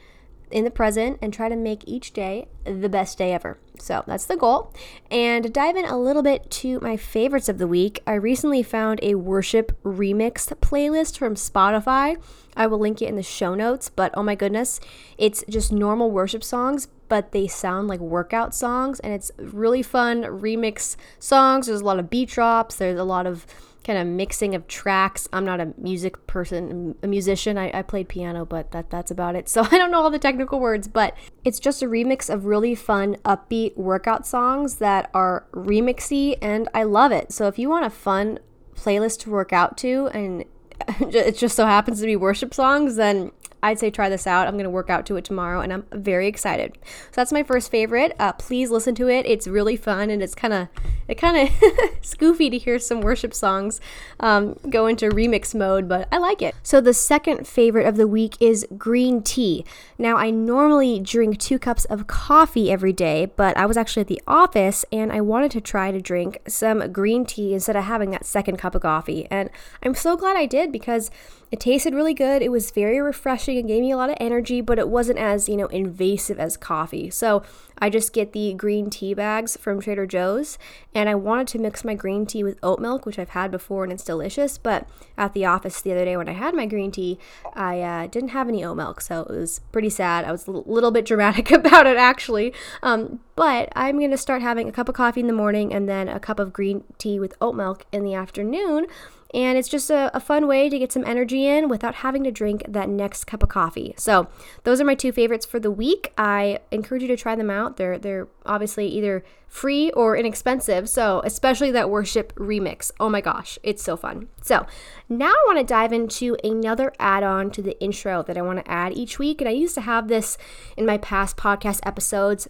in 0.50 0.64
the 0.64 0.70
present 0.70 1.18
and 1.22 1.32
try 1.32 1.48
to 1.48 1.56
make 1.56 1.82
each 1.86 2.12
day 2.12 2.48
the 2.64 2.88
best 2.88 3.18
day 3.18 3.32
ever. 3.32 3.58
So 3.78 4.04
that's 4.06 4.26
the 4.26 4.36
goal. 4.36 4.72
And 5.10 5.52
dive 5.52 5.76
in 5.76 5.84
a 5.84 5.98
little 5.98 6.22
bit 6.22 6.50
to 6.50 6.80
my 6.80 6.96
favorites 6.96 7.48
of 7.48 7.58
the 7.58 7.66
week. 7.66 8.02
I 8.06 8.14
recently 8.14 8.62
found 8.62 9.00
a 9.02 9.14
worship 9.14 9.80
remix 9.82 10.46
playlist 10.60 11.16
from 11.16 11.34
Spotify. 11.34 12.20
I 12.56 12.66
will 12.66 12.78
link 12.78 13.00
it 13.00 13.08
in 13.08 13.16
the 13.16 13.22
show 13.22 13.54
notes, 13.54 13.88
but 13.88 14.12
oh 14.14 14.22
my 14.22 14.34
goodness, 14.34 14.80
it's 15.16 15.44
just 15.48 15.72
normal 15.72 16.10
worship 16.10 16.44
songs, 16.44 16.88
but 17.08 17.32
they 17.32 17.46
sound 17.46 17.88
like 17.88 18.00
workout 18.00 18.54
songs 18.54 19.00
and 19.00 19.12
it's 19.12 19.30
really 19.38 19.82
fun 19.82 20.24
remix 20.24 20.96
songs. 21.18 21.66
There's 21.66 21.80
a 21.80 21.84
lot 21.84 21.98
of 21.98 22.10
beat 22.10 22.30
drops, 22.30 22.76
there's 22.76 22.98
a 22.98 23.04
lot 23.04 23.26
of 23.26 23.46
kind 23.90 24.08
of 24.08 24.14
mixing 24.14 24.54
of 24.54 24.68
tracks. 24.68 25.26
I'm 25.32 25.44
not 25.44 25.58
a 25.58 25.74
music 25.76 26.24
person, 26.28 26.94
a 27.02 27.08
musician. 27.08 27.58
I, 27.58 27.76
I 27.76 27.82
played 27.82 28.08
piano, 28.08 28.46
but 28.46 28.70
that 28.70 28.88
that's 28.88 29.10
about 29.10 29.34
it. 29.34 29.48
So 29.50 29.66
I 29.68 29.78
don't 29.78 29.90
know 29.90 30.00
all 30.00 30.10
the 30.10 30.18
technical 30.20 30.60
words, 30.60 30.86
but 30.86 31.16
it's 31.44 31.58
just 31.58 31.82
a 31.82 31.86
remix 31.86 32.32
of 32.32 32.44
really 32.44 32.76
fun, 32.76 33.16
upbeat 33.24 33.76
workout 33.76 34.24
songs 34.24 34.76
that 34.76 35.10
are 35.12 35.44
remixy, 35.52 36.38
and 36.40 36.68
I 36.72 36.84
love 36.84 37.10
it. 37.10 37.32
So 37.32 37.48
if 37.48 37.58
you 37.58 37.68
want 37.68 37.84
a 37.84 37.90
fun 37.90 38.38
playlist 38.76 39.18
to 39.20 39.30
work 39.30 39.52
out 39.52 39.76
to, 39.78 40.06
and 40.14 40.44
it 41.00 41.36
just 41.36 41.56
so 41.56 41.66
happens 41.66 41.98
to 41.98 42.06
be 42.06 42.14
worship 42.14 42.54
songs, 42.54 42.94
then 42.94 43.32
I'd 43.62 43.78
say 43.78 43.90
try 43.90 44.08
this 44.08 44.26
out. 44.26 44.46
I'm 44.46 44.54
going 44.54 44.64
to 44.64 44.70
work 44.70 44.90
out 44.90 45.06
to 45.06 45.16
it 45.16 45.24
tomorrow 45.24 45.60
and 45.60 45.72
I'm 45.72 45.84
very 45.92 46.26
excited. 46.26 46.78
So 46.82 47.12
that's 47.12 47.32
my 47.32 47.42
first 47.42 47.70
favorite. 47.70 48.14
Uh, 48.18 48.32
please 48.32 48.70
listen 48.70 48.94
to 48.96 49.08
it. 49.08 49.26
It's 49.26 49.46
really 49.46 49.76
fun 49.76 50.10
and 50.10 50.22
it's 50.22 50.34
kind 50.34 50.54
of 50.54 50.68
it 51.08 51.16
kind 51.16 51.36
of 51.36 51.54
scoofy 52.02 52.50
to 52.50 52.58
hear 52.58 52.78
some 52.78 53.00
worship 53.00 53.34
songs 53.34 53.80
um, 54.20 54.54
go 54.68 54.86
into 54.86 55.08
remix 55.08 55.54
mode, 55.54 55.88
but 55.88 56.08
I 56.12 56.18
like 56.18 56.40
it. 56.40 56.54
So 56.62 56.80
the 56.80 56.94
second 56.94 57.46
favorite 57.46 57.86
of 57.86 57.96
the 57.96 58.06
week 58.06 58.36
is 58.40 58.66
green 58.76 59.22
tea. 59.22 59.64
Now 59.98 60.16
I 60.16 60.30
normally 60.30 61.00
drink 61.00 61.38
two 61.38 61.58
cups 61.58 61.84
of 61.86 62.06
coffee 62.06 62.70
every 62.70 62.92
day, 62.92 63.26
but 63.26 63.56
I 63.56 63.66
was 63.66 63.76
actually 63.76 64.02
at 64.02 64.08
the 64.08 64.22
office 64.26 64.84
and 64.92 65.12
I 65.12 65.20
wanted 65.20 65.50
to 65.52 65.60
try 65.60 65.90
to 65.90 66.00
drink 66.00 66.38
some 66.46 66.92
green 66.92 67.24
tea 67.26 67.54
instead 67.54 67.76
of 67.76 67.84
having 67.84 68.10
that 68.10 68.24
second 68.24 68.56
cup 68.56 68.74
of 68.74 68.82
coffee. 68.82 69.26
And 69.30 69.50
I'm 69.82 69.94
so 69.94 70.16
glad 70.16 70.36
I 70.36 70.46
did 70.46 70.72
because 70.72 71.10
it 71.50 71.58
tasted 71.58 71.94
really 71.94 72.14
good. 72.14 72.42
It 72.42 72.50
was 72.50 72.70
very 72.70 73.00
refreshing 73.00 73.58
and 73.58 73.66
gave 73.66 73.80
me 73.80 73.90
a 73.90 73.96
lot 73.96 74.08
of 74.08 74.16
energy, 74.20 74.60
but 74.60 74.78
it 74.78 74.88
wasn't 74.88 75.18
as, 75.18 75.48
you 75.48 75.56
know, 75.56 75.66
invasive 75.66 76.38
as 76.38 76.56
coffee. 76.56 77.10
So 77.10 77.42
I 77.78 77.90
just 77.90 78.12
get 78.12 78.32
the 78.32 78.54
green 78.54 78.88
tea 78.88 79.14
bags 79.14 79.56
from 79.56 79.80
Trader 79.80 80.06
Joe's, 80.06 80.58
and 80.94 81.08
I 81.08 81.16
wanted 81.16 81.48
to 81.48 81.58
mix 81.58 81.82
my 81.82 81.94
green 81.94 82.24
tea 82.24 82.44
with 82.44 82.58
oat 82.62 82.78
milk, 82.78 83.04
which 83.04 83.18
I've 83.18 83.30
had 83.30 83.50
before 83.50 83.82
and 83.82 83.92
it's 83.92 84.04
delicious. 84.04 84.58
But 84.58 84.88
at 85.18 85.32
the 85.32 85.44
office 85.44 85.80
the 85.80 85.90
other 85.90 86.04
day 86.04 86.16
when 86.16 86.28
I 86.28 86.32
had 86.32 86.54
my 86.54 86.66
green 86.66 86.92
tea, 86.92 87.18
I 87.54 87.80
uh, 87.80 88.06
didn't 88.06 88.28
have 88.28 88.48
any 88.48 88.62
oat 88.62 88.76
milk, 88.76 89.00
so 89.00 89.22
it 89.22 89.30
was 89.30 89.60
pretty 89.72 89.90
sad. 89.90 90.24
I 90.24 90.30
was 90.30 90.46
a 90.46 90.52
little 90.52 90.92
bit 90.92 91.04
dramatic 91.04 91.50
about 91.50 91.86
it 91.88 91.96
actually. 91.96 92.52
Um, 92.80 93.20
but 93.34 93.72
I'm 93.74 93.98
going 93.98 94.12
to 94.12 94.18
start 94.18 94.42
having 94.42 94.68
a 94.68 94.72
cup 94.72 94.88
of 94.88 94.94
coffee 94.94 95.20
in 95.20 95.26
the 95.26 95.32
morning 95.32 95.72
and 95.72 95.88
then 95.88 96.08
a 96.08 96.20
cup 96.20 96.38
of 96.38 96.52
green 96.52 96.84
tea 96.98 97.18
with 97.18 97.34
oat 97.40 97.56
milk 97.56 97.86
in 97.90 98.04
the 98.04 98.14
afternoon 98.14 98.86
and 99.32 99.56
it's 99.56 99.68
just 99.68 99.90
a, 99.90 100.14
a, 100.14 100.20
fun 100.20 100.46
way 100.46 100.68
to 100.68 100.78
get 100.78 100.92
some 100.92 101.04
energy 101.04 101.46
in 101.46 101.68
without 101.68 101.96
having 101.96 102.24
to 102.24 102.30
drink 102.30 102.64
that 102.68 102.88
next 102.88 103.24
cup 103.24 103.42
of 103.42 103.48
coffee. 103.48 103.94
So 103.96 104.28
those 104.64 104.80
are 104.80 104.84
my 104.84 104.94
two 104.94 105.12
favorites 105.12 105.46
for 105.46 105.60
the 105.60 105.70
week. 105.70 106.12
I 106.18 106.60
encourage 106.70 107.02
you 107.02 107.08
to 107.08 107.16
try 107.16 107.34
them 107.34 107.50
out. 107.50 107.76
They're 107.76 107.98
they're 107.98 108.28
obviously 108.44 108.88
either 108.88 109.24
free 109.46 109.90
or 109.92 110.16
inexpensive. 110.16 110.88
So 110.88 111.22
especially 111.24 111.70
that 111.72 111.90
worship 111.90 112.34
remix. 112.36 112.90
Oh 113.00 113.08
my 113.08 113.20
gosh, 113.20 113.58
it's 113.62 113.82
so 113.82 113.96
fun. 113.96 114.28
So 114.42 114.66
now 115.08 115.30
I 115.30 115.44
want 115.46 115.58
to 115.58 115.64
dive 115.64 115.92
into 115.92 116.36
another 116.44 116.92
add-on 116.98 117.50
to 117.52 117.62
the 117.62 117.80
intro 117.80 118.22
that 118.22 118.38
I 118.38 118.42
want 118.42 118.64
to 118.64 118.70
add 118.70 118.96
each 118.96 119.18
week. 119.18 119.40
And 119.40 119.48
I 119.48 119.52
used 119.52 119.74
to 119.74 119.80
have 119.80 120.08
this 120.08 120.38
in 120.76 120.86
my 120.86 120.98
past 120.98 121.36
podcast 121.36 121.80
episodes 121.84 122.48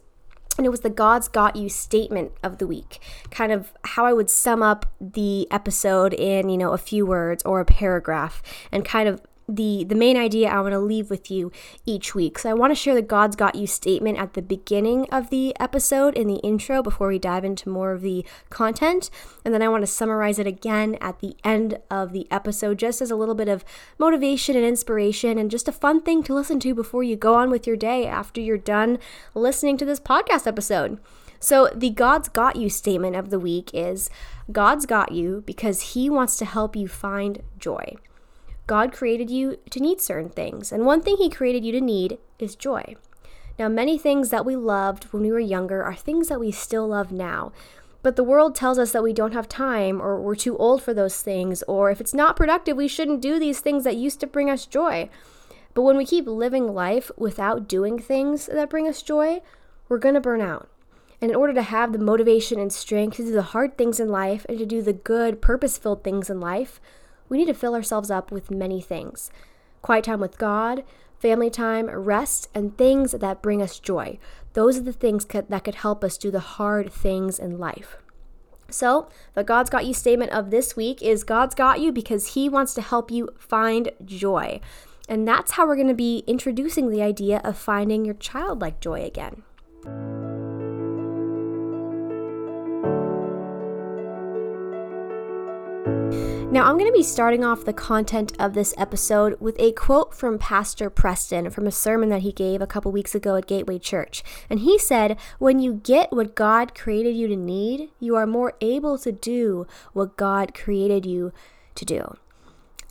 and 0.60 0.66
it 0.66 0.68
was 0.68 0.80
the 0.80 0.90
God's 0.90 1.26
Got 1.26 1.56
You 1.56 1.70
statement 1.70 2.32
of 2.42 2.58
the 2.58 2.66
week, 2.66 3.00
kind 3.30 3.50
of 3.50 3.72
how 3.82 4.04
I 4.04 4.12
would 4.12 4.28
sum 4.28 4.62
up 4.62 4.84
the 5.00 5.50
episode 5.50 6.12
in, 6.12 6.50
you 6.50 6.58
know, 6.58 6.72
a 6.72 6.78
few 6.78 7.06
words 7.06 7.42
or 7.44 7.60
a 7.60 7.64
paragraph 7.64 8.42
and 8.70 8.84
kind 8.84 9.08
of 9.08 9.22
the 9.56 9.84
the 9.84 9.94
main 9.94 10.16
idea 10.16 10.48
I 10.48 10.60
want 10.60 10.72
to 10.72 10.78
leave 10.78 11.10
with 11.10 11.30
you 11.30 11.50
each 11.86 12.14
week. 12.14 12.38
So 12.38 12.50
I 12.50 12.54
want 12.54 12.70
to 12.70 12.74
share 12.74 12.94
the 12.94 13.02
God's 13.02 13.36
got 13.36 13.54
you 13.54 13.66
statement 13.66 14.18
at 14.18 14.34
the 14.34 14.42
beginning 14.42 15.06
of 15.10 15.30
the 15.30 15.54
episode 15.58 16.16
in 16.16 16.26
the 16.26 16.36
intro 16.36 16.82
before 16.82 17.08
we 17.08 17.18
dive 17.18 17.44
into 17.44 17.68
more 17.68 17.92
of 17.92 18.02
the 18.02 18.24
content, 18.48 19.10
and 19.44 19.52
then 19.52 19.62
I 19.62 19.68
want 19.68 19.82
to 19.82 19.86
summarize 19.86 20.38
it 20.38 20.46
again 20.46 20.96
at 21.00 21.20
the 21.20 21.36
end 21.44 21.78
of 21.90 22.12
the 22.12 22.26
episode 22.30 22.78
just 22.78 23.00
as 23.00 23.10
a 23.10 23.16
little 23.16 23.34
bit 23.34 23.48
of 23.48 23.64
motivation 23.98 24.56
and 24.56 24.64
inspiration 24.64 25.38
and 25.38 25.50
just 25.50 25.68
a 25.68 25.72
fun 25.72 26.00
thing 26.00 26.22
to 26.24 26.34
listen 26.34 26.60
to 26.60 26.74
before 26.74 27.02
you 27.02 27.16
go 27.16 27.34
on 27.34 27.50
with 27.50 27.66
your 27.66 27.76
day 27.76 28.06
after 28.06 28.40
you're 28.40 28.58
done 28.58 28.98
listening 29.34 29.76
to 29.76 29.84
this 29.84 30.00
podcast 30.00 30.46
episode. 30.46 30.98
So, 31.42 31.70
the 31.74 31.88
God's 31.88 32.28
got 32.28 32.56
you 32.56 32.68
statement 32.68 33.16
of 33.16 33.30
the 33.30 33.40
week 33.40 33.70
is 33.72 34.10
God's 34.52 34.84
got 34.84 35.12
you 35.12 35.42
because 35.46 35.94
he 35.94 36.10
wants 36.10 36.36
to 36.36 36.44
help 36.44 36.76
you 36.76 36.86
find 36.86 37.42
joy. 37.58 37.96
God 38.70 38.92
created 38.92 39.30
you 39.30 39.58
to 39.70 39.80
need 39.80 40.00
certain 40.00 40.28
things, 40.28 40.70
and 40.70 40.86
one 40.86 41.02
thing 41.02 41.16
He 41.16 41.28
created 41.28 41.64
you 41.64 41.72
to 41.72 41.80
need 41.80 42.18
is 42.38 42.54
joy. 42.54 42.94
Now, 43.58 43.68
many 43.68 43.98
things 43.98 44.30
that 44.30 44.46
we 44.46 44.54
loved 44.54 45.06
when 45.06 45.24
we 45.24 45.32
were 45.32 45.40
younger 45.40 45.82
are 45.82 45.96
things 45.96 46.28
that 46.28 46.38
we 46.38 46.52
still 46.52 46.86
love 46.86 47.10
now. 47.10 47.50
But 48.04 48.14
the 48.14 48.22
world 48.22 48.54
tells 48.54 48.78
us 48.78 48.92
that 48.92 49.02
we 49.02 49.12
don't 49.12 49.32
have 49.32 49.48
time, 49.48 50.00
or 50.00 50.20
we're 50.20 50.36
too 50.36 50.56
old 50.56 50.84
for 50.84 50.94
those 50.94 51.20
things, 51.20 51.64
or 51.64 51.90
if 51.90 52.00
it's 52.00 52.14
not 52.14 52.36
productive, 52.36 52.76
we 52.76 52.86
shouldn't 52.86 53.20
do 53.20 53.40
these 53.40 53.58
things 53.58 53.82
that 53.82 53.96
used 53.96 54.20
to 54.20 54.28
bring 54.28 54.48
us 54.48 54.66
joy. 54.66 55.10
But 55.74 55.82
when 55.82 55.96
we 55.96 56.06
keep 56.06 56.28
living 56.28 56.72
life 56.72 57.10
without 57.16 57.66
doing 57.66 57.98
things 57.98 58.46
that 58.46 58.70
bring 58.70 58.86
us 58.86 59.02
joy, 59.02 59.40
we're 59.88 59.98
to 59.98 60.20
burn 60.20 60.40
out. 60.40 60.70
And 61.20 61.32
in 61.32 61.36
order 61.36 61.54
to 61.54 61.62
have 61.62 61.92
the 61.92 61.98
motivation 61.98 62.60
and 62.60 62.72
strength 62.72 63.16
to 63.16 63.24
do 63.24 63.32
the 63.32 63.42
hard 63.42 63.76
things 63.76 63.98
in 63.98 64.10
life 64.10 64.46
and 64.48 64.58
to 64.58 64.64
do 64.64 64.80
the 64.80 64.92
good, 64.92 65.42
purpose 65.42 65.76
filled 65.76 66.04
things 66.04 66.30
in 66.30 66.38
life, 66.38 66.80
we 67.30 67.38
need 67.38 67.46
to 67.46 67.54
fill 67.54 67.74
ourselves 67.74 68.10
up 68.10 68.30
with 68.30 68.50
many 68.50 68.82
things 68.82 69.30
quiet 69.80 70.04
time 70.04 70.20
with 70.20 70.36
God, 70.36 70.84
family 71.18 71.48
time, 71.48 71.86
rest, 71.86 72.48
and 72.54 72.76
things 72.76 73.12
that 73.12 73.40
bring 73.40 73.62
us 73.62 73.78
joy. 73.78 74.18
Those 74.52 74.76
are 74.76 74.82
the 74.82 74.92
things 74.92 75.24
that 75.24 75.64
could 75.64 75.76
help 75.76 76.04
us 76.04 76.18
do 76.18 76.30
the 76.30 76.40
hard 76.40 76.92
things 76.92 77.38
in 77.38 77.58
life. 77.58 77.96
So, 78.68 79.08
the 79.34 79.42
God's 79.42 79.70
Got 79.70 79.86
You 79.86 79.94
statement 79.94 80.32
of 80.32 80.50
this 80.50 80.76
week 80.76 81.02
is 81.02 81.24
God's 81.24 81.54
got 81.54 81.80
you 81.80 81.92
because 81.92 82.34
He 82.34 82.48
wants 82.48 82.74
to 82.74 82.82
help 82.82 83.10
you 83.10 83.30
find 83.38 83.90
joy. 84.04 84.60
And 85.08 85.26
that's 85.26 85.52
how 85.52 85.66
we're 85.66 85.76
going 85.76 85.88
to 85.88 85.94
be 85.94 86.22
introducing 86.26 86.90
the 86.90 87.02
idea 87.02 87.40
of 87.42 87.58
finding 87.58 88.04
your 88.04 88.14
childlike 88.14 88.80
joy 88.80 89.02
again. 89.02 89.42
Now, 96.50 96.64
I'm 96.64 96.76
going 96.76 96.90
to 96.90 96.98
be 96.98 97.04
starting 97.04 97.44
off 97.44 97.64
the 97.64 97.72
content 97.72 98.32
of 98.40 98.54
this 98.54 98.74
episode 98.76 99.40
with 99.40 99.54
a 99.60 99.70
quote 99.70 100.12
from 100.12 100.36
Pastor 100.36 100.90
Preston 100.90 101.48
from 101.50 101.64
a 101.64 101.70
sermon 101.70 102.08
that 102.08 102.22
he 102.22 102.32
gave 102.32 102.60
a 102.60 102.66
couple 102.66 102.90
weeks 102.90 103.14
ago 103.14 103.36
at 103.36 103.46
Gateway 103.46 103.78
Church. 103.78 104.24
And 104.50 104.58
he 104.58 104.76
said, 104.76 105.16
When 105.38 105.60
you 105.60 105.74
get 105.74 106.10
what 106.10 106.34
God 106.34 106.74
created 106.74 107.14
you 107.14 107.28
to 107.28 107.36
need, 107.36 107.90
you 108.00 108.16
are 108.16 108.26
more 108.26 108.54
able 108.60 108.98
to 108.98 109.12
do 109.12 109.68
what 109.92 110.16
God 110.16 110.52
created 110.52 111.06
you 111.06 111.32
to 111.76 111.84
do. 111.84 112.16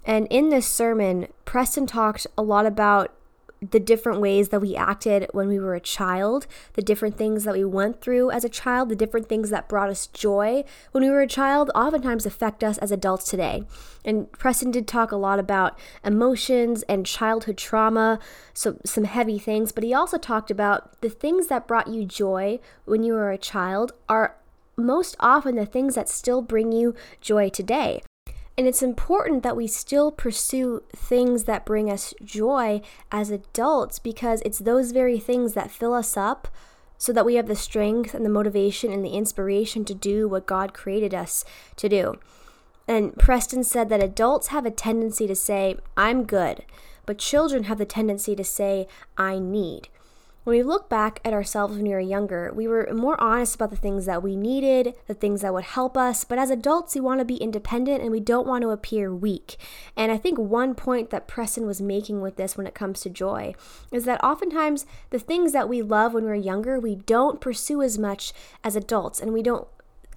And 0.05 0.25
in 0.29 0.47
this 0.47 0.65
sermon, 0.65 1.27
Preston 1.43 1.85
talked 1.85 2.27
a 2.37 2.41
lot 2.41 2.65
about 2.65 3.13
the 3.61 3.79
different 3.79 4.21
ways 4.21 4.49
that 4.49 4.61
we 4.61 4.75
acted 4.75 5.27
when 5.31 5.47
we 5.47 5.59
were 5.59 5.75
a 5.75 5.81
child, 5.81 6.47
the 6.73 6.81
different 6.81 7.17
things 7.17 7.43
that 7.43 7.53
we 7.53 7.65
went 7.65 8.01
through 8.01 8.31
as 8.31 8.43
a 8.43 8.49
child, 8.49 8.89
the 8.89 8.95
different 8.95 9.27
things 9.27 9.49
that 9.49 9.67
brought 9.67 9.89
us 9.89 10.07
joy 10.07 10.63
when 10.91 11.03
we 11.03 11.09
were 11.09 11.21
a 11.21 11.27
child, 11.27 11.69
oftentimes 11.75 12.25
affect 12.25 12.63
us 12.63 12.77
as 12.77 12.91
adults 12.91 13.29
today. 13.29 13.63
And 14.05 14.31
Preston 14.31 14.71
did 14.71 14.87
talk 14.87 15.11
a 15.11 15.17
lot 15.17 15.39
about 15.39 15.77
emotions 16.05 16.83
and 16.83 17.05
childhood 17.05 17.57
trauma, 17.57 18.19
so 18.53 18.77
some 18.85 19.03
heavy 19.03 19.39
things, 19.39 19.71
but 19.71 19.83
he 19.83 19.93
also 19.93 20.17
talked 20.17 20.49
about 20.49 21.01
the 21.01 21.09
things 21.09 21.47
that 21.47 21.67
brought 21.67 21.87
you 21.87 22.05
joy 22.05 22.59
when 22.85 23.03
you 23.03 23.13
were 23.13 23.31
a 23.31 23.37
child 23.37 23.91
are 24.07 24.35
most 24.77 25.17
often 25.19 25.55
the 25.55 25.65
things 25.65 25.95
that 25.95 26.07
still 26.07 26.41
bring 26.41 26.71
you 26.71 26.95
joy 27.19 27.49
today. 27.49 28.01
And 28.59 28.67
it's 28.67 28.83
important 28.83 29.41
that 29.43 29.55
we 29.55 29.67
still 29.67 30.11
pursue 30.11 30.83
things 30.93 31.45
that 31.45 31.65
bring 31.65 31.89
us 31.89 32.13
joy 32.21 32.81
as 33.09 33.31
adults 33.31 33.99
because 33.99 34.41
it's 34.41 34.59
those 34.59 34.91
very 34.91 35.17
things 35.17 35.53
that 35.53 35.71
fill 35.71 35.93
us 35.93 36.17
up 36.17 36.49
so 36.97 37.13
that 37.13 37.25
we 37.25 37.35
have 37.35 37.47
the 37.47 37.55
strength 37.55 38.13
and 38.13 38.25
the 38.25 38.29
motivation 38.29 38.91
and 38.91 39.01
the 39.01 39.11
inspiration 39.11 39.85
to 39.85 39.93
do 39.93 40.27
what 40.27 40.45
God 40.45 40.73
created 40.73 41.13
us 41.13 41.45
to 41.77 41.87
do. 41.87 42.19
And 42.85 43.15
Preston 43.15 43.63
said 43.63 43.87
that 43.87 44.03
adults 44.03 44.47
have 44.47 44.65
a 44.65 44.71
tendency 44.71 45.25
to 45.25 45.35
say, 45.35 45.77
I'm 45.95 46.25
good, 46.25 46.65
but 47.05 47.17
children 47.17 47.63
have 47.63 47.77
the 47.77 47.85
tendency 47.85 48.35
to 48.35 48.43
say, 48.43 48.89
I 49.17 49.39
need. 49.39 49.87
When 50.46 50.55
we 50.55 50.63
look 50.63 50.89
back 50.89 51.19
at 51.25 51.34
ourselves 51.34 51.75
when 51.75 51.84
we 51.84 51.89
were 51.89 52.00
younger, 52.00 52.51
we 52.55 52.65
were 52.65 52.89
more 52.93 53.19
honest 53.19 53.55
about 53.55 53.72
the 53.72 53.75
things 53.75 54.05
that 54.05 54.24
we 54.24 54.38
needed, 54.38 54.93
the 55.05 55.13
things 55.13 55.41
that 55.41 55.53
would 55.53 55.65
help 55.65 55.98
us. 55.98 56.24
But 56.24 56.39
as 56.39 56.50
adults, 56.50 56.96
we 56.96 57.01
want 57.01 57.19
to 57.19 57.25
be 57.25 57.36
independent 57.36 58.01
and 58.01 58.10
we 58.10 58.22
don't 58.22 58.48
want 58.48 58.62
to 58.62 58.69
appear 58.69 59.13
weak. 59.13 59.58
And 59.98 60.13
I 60.13 60.17
think 60.17 60.38
one 60.39 60.75
point 60.75 61.10
that 61.10 61.27
Preston 61.27 61.67
was 61.67 61.81
making 61.81 62.22
with 62.22 62.38
this 62.38 62.55
when 62.55 62.67
it 62.67 62.74
comes 62.74 63.01
to 63.01 63.10
joy 63.10 63.53
is 63.91 64.05
that 64.05 64.24
oftentimes 64.24 64.86
the 65.10 65.19
things 65.19 65.51
that 65.51 65.67
we 65.67 65.81
love 65.81 66.13
when 66.13 66.24
we 66.24 66.29
we're 66.29 66.36
younger, 66.36 66.79
we 66.79 66.96
don't 66.96 67.41
pursue 67.41 67.81
as 67.81 68.00
much 68.00 68.31
as 68.63 68.77
adults 68.77 69.19
and 69.19 69.34
we 69.34 69.43
don't 69.43 69.67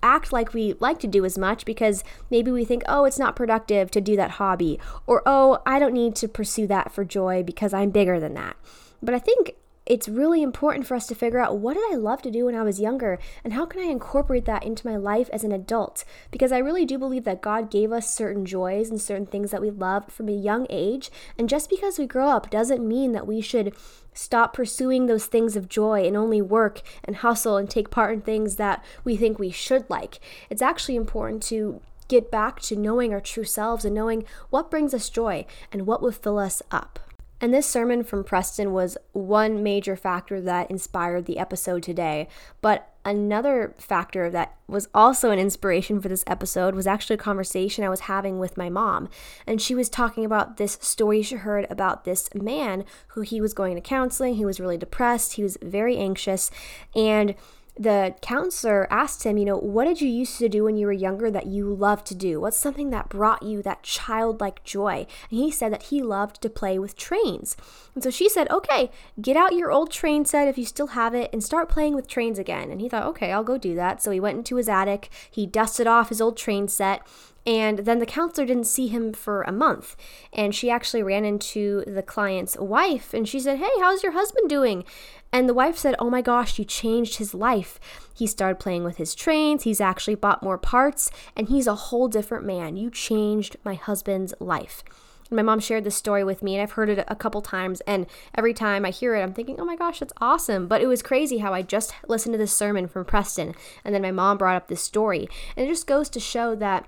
act 0.05 0.33
like 0.33 0.53
we 0.53 0.75
like 0.81 1.01
to 1.01 1.07
do 1.07 1.25
as 1.25 1.37
much 1.37 1.65
because 1.65 2.05
maybe 2.31 2.51
we 2.51 2.65
think, 2.65 2.85
oh, 2.87 3.05
it's 3.05 3.19
not 3.19 3.37
productive 3.37 3.91
to 3.91 4.01
do 4.01 4.17
that 4.17 4.33
hobby, 4.33 4.79
or 5.07 5.23
oh, 5.27 5.61
I 5.67 5.79
don't 5.79 5.95
need 5.95 6.15
to 6.17 6.29
pursue 6.29 6.67
that 6.69 6.93
for 6.93 7.05
joy 7.05 7.43
because 7.43 7.75
I'm 7.75 7.91
bigger 7.91 8.19
than 8.19 8.35
that. 8.35 8.57
But 9.03 9.15
I 9.15 9.19
think 9.19 9.57
it's 9.85 10.09
really 10.09 10.43
important 10.43 10.87
for 10.87 10.95
us 10.95 11.07
to 11.09 11.15
figure 11.15 11.41
out 11.41 11.59
what 11.59 11.75
did 11.75 11.85
I 11.93 11.97
love 11.97 12.23
to 12.23 12.31
do 12.31 12.47
when 12.47 12.55
I 12.55 12.63
was 12.63 12.81
younger 12.81 13.19
and 13.43 13.53
how 13.53 13.67
can 13.67 13.81
I 13.81 13.87
incorporate 13.87 14.45
that 14.45 14.65
into 14.65 14.87
my 14.87 14.97
life 14.97 15.29
as 15.33 15.43
an 15.45 15.53
adult? 15.53 16.05
Because 16.31 16.53
I 16.53 16.59
really 16.59 16.85
do 16.85 16.99
believe 16.99 17.25
that 17.25 17.43
God 17.43 17.71
gave 17.71 17.91
us 17.91 18.15
certain 18.15 18.45
joys 18.45 18.91
and 18.91 19.01
certain 19.01 19.27
things 19.27 19.51
that 19.51 19.61
we 19.61 19.71
love 19.71 20.11
from 20.13 20.29
a 20.29 20.33
young 20.33 20.67
age. 20.71 21.11
And 21.37 21.49
just 21.49 21.69
because 21.69 21.99
we 21.99 22.07
grow 22.07 22.29
up 22.29 22.51
doesn't 22.51 22.87
mean 22.87 23.13
that 23.13 23.27
we 23.27 23.41
should 23.41 23.75
stop 24.15 24.55
pursuing 24.55 25.07
those 25.07 25.27
things 25.27 25.57
of 25.57 25.69
joy 25.69 26.07
and 26.07 26.17
only 26.17 26.43
work 26.43 26.83
and 27.03 27.17
hustle 27.17 27.57
and 27.57 27.69
take 27.69 27.91
part 27.91 28.13
in 28.13 28.21
things 28.21 28.57
that 28.57 28.85
we 29.05 29.17
think 29.17 29.39
we 29.39 29.51
should 29.51 29.89
like. 29.89 30.21
It's 30.49 30.63
actually 30.63 30.97
important 30.97 31.43
to 31.45 31.81
get 32.09 32.31
back 32.31 32.61
to 32.61 32.77
knowing 32.77 33.13
our 33.13 33.21
true 33.21 33.45
selves 33.45 33.85
and 33.85 33.95
knowing 33.95 34.25
what 34.51 34.71
brings 34.71 34.93
us 34.93 35.09
joy 35.09 35.47
and 35.73 35.87
what 35.87 36.03
will 36.03 36.13
fill 36.13 36.39
us 36.39 36.63
up. 36.71 36.99
And 37.43 37.53
this 37.53 37.67
sermon 37.67 38.05
from 38.05 38.23
Preston 38.23 38.73
was 38.73 38.97
one 39.11 39.65
major 39.65 39.97
factor 39.97 40.41
that 40.41 40.71
inspired 40.71 41.27
the 41.27 41.41
episode 41.41 41.83
today. 41.83 42.29
But 42.61 42.89
another 43.05 43.75
factor 43.79 44.31
that 44.31 44.55
was 44.69 44.89
also 44.95 45.33
an 45.33 45.41
inspiration 45.41 46.01
for 46.01 46.09
this 46.09 46.23
episode 46.29 46.77
was 46.77 46.87
actually 46.87 47.15
a 47.15 47.19
conversation 47.19 47.83
I 47.83 47.89
was 47.89 48.03
having 48.03 48.39
with 48.39 48.57
my 48.57 48.69
mom. 48.69 49.09
And 49.45 49.61
she 49.61 49.75
was 49.75 49.89
talking 49.89 50.25
about 50.25 50.57
this 50.57 50.79
story 50.81 51.21
she 51.21 51.35
heard 51.35 51.67
about 51.69 52.05
this 52.05 52.33
man 52.33 52.85
who 53.09 53.23
he 53.23 53.41
was 53.41 53.55
going 53.55 53.75
to 53.75 53.81
counseling. 53.81 54.37
He 54.37 54.45
was 54.45 54.61
really 54.61 54.79
depressed, 54.79 55.33
he 55.33 55.43
was 55.43 55.59
very 55.61 55.97
anxious. 55.97 56.49
And 56.95 57.35
the 57.79 58.15
counselor 58.21 58.87
asked 58.91 59.25
him, 59.25 59.39
you 59.39 59.47
know, 59.47 59.57
what 59.57 59.87
did 59.87 60.01
you 60.01 60.09
used 60.09 60.37
to 60.39 60.49
do 60.49 60.65
when 60.65 60.77
you 60.77 60.87
were 60.87 60.93
younger 60.93 61.31
that 61.31 61.47
you 61.47 61.73
loved 61.73 62.07
to 62.07 62.15
do? 62.15 62.41
What's 62.41 62.57
something 62.57 62.91
that 62.91 63.09
brought 63.09 63.43
you 63.43 63.63
that 63.63 63.83
childlike 63.83 64.63
joy? 64.63 65.07
And 65.31 65.41
he 65.41 65.51
said 65.51 65.73
that 65.73 65.85
he 65.85 66.03
loved 66.03 66.43
to 66.43 66.51
play 66.51 66.79
with 66.79 66.97
trains. 66.97 67.57
And 67.95 68.05
so 68.05 68.11
she 68.11 68.29
said, 68.29 68.51
okay, 68.51 68.91
get 69.21 69.39
out 69.39 69.55
your 69.55 69.73
old 69.73 69.91
train 69.91 70.27
set 70.27 70.49
if 70.49 70.59
you 70.59 70.67
still 70.67 70.89
have 70.89 71.15
it 71.15 71.31
and 71.33 71.43
start 71.43 71.71
playing 71.71 71.95
with 71.95 72.09
trains 72.09 72.39
again. 72.39 72.71
And 72.71 72.81
he 72.81 72.91
thought, 72.91 73.07
okay, 73.07 73.33
I'll 73.33 73.43
go 73.43 73.57
do 73.57 73.75
that. 73.75 74.03
So 74.03 74.11
he 74.11 74.21
went 74.21 74.39
into 74.39 74.57
his 74.57 74.69
attic, 74.69 75.09
he 75.31 75.47
dusted 75.47 75.87
off 75.87 76.11
his 76.11 76.21
old 76.21 76.37
train 76.37 76.69
set, 76.69 77.07
and 77.47 77.81
then 77.81 77.99
the 77.99 78.07
counselor 78.07 78.47
didn't 78.47 78.67
see 78.67 78.87
him 78.87 79.13
for 79.13 79.43
a 79.43 79.53
month. 79.53 79.97
And 80.33 80.55
she 80.55 80.71
actually 80.71 81.03
ran 81.03 81.25
into 81.25 81.83
the 81.87 82.03
client's 82.03 82.57
wife 82.57 83.13
and 83.13 83.29
she 83.29 83.41
said, 83.41 83.59
Hey, 83.59 83.71
how's 83.81 84.03
your 84.03 84.13
husband 84.13 84.49
doing? 84.49 84.85
And 85.33 85.49
the 85.49 85.55
wife 85.55 85.77
said, 85.77 85.97
Oh 85.99 86.11
my 86.11 86.23
gosh, 86.23 86.59
you 86.59 86.65
changed 86.65 87.17
his 87.17 87.35
life. 87.35 87.81
He 88.15 88.27
started 88.27 88.61
playing 88.61 88.85
with 88.85 88.99
his 88.99 89.15
trains. 89.15 89.65
He's 89.65 89.81
actually 89.81 90.15
bought 90.15 90.43
more 90.43 90.59
parts 90.59 91.11
and 91.37 91.49
he's 91.49 91.67
a 91.67 91.75
whole 91.75 92.07
different 92.07 92.45
man. 92.45 92.77
You 92.77 92.91
changed 92.91 93.57
my 93.65 93.75
husband's 93.75 94.35
life. 94.39 94.85
my 95.29 95.43
mom 95.43 95.59
shared 95.59 95.83
this 95.83 95.97
story 95.97 96.23
with 96.23 96.45
me 96.45 96.55
and 96.55 96.63
I've 96.63 96.73
heard 96.73 96.91
it 96.91 97.05
a 97.09 97.17
couple 97.17 97.43
times. 97.43 97.81
And 97.89 98.07
every 98.37 98.55
time 98.55 98.85
I 98.85 98.91
hear 98.91 99.17
it, 99.17 99.23
I'm 99.23 99.33
thinking, 99.33 99.59
oh 99.59 99.65
my 99.65 99.75
gosh, 99.75 99.99
that's 99.99 100.13
awesome. 100.21 100.69
But 100.69 100.81
it 100.81 100.87
was 100.87 101.03
crazy 101.03 101.39
how 101.39 101.53
I 101.53 101.63
just 101.63 101.93
listened 102.07 102.35
to 102.35 102.39
this 102.39 102.55
sermon 102.55 102.87
from 102.87 103.05
Preston 103.05 103.57
and 103.85 103.93
then 103.93 104.03
my 104.03 104.13
mom 104.13 104.39
brought 104.39 104.57
up 104.57 104.69
this 104.69 104.83
story. 104.83 105.29
And 105.57 105.67
it 105.67 105.71
just 105.71 105.89
goes 105.89 106.09
to 106.11 106.21
show 106.21 106.55
that 106.55 106.87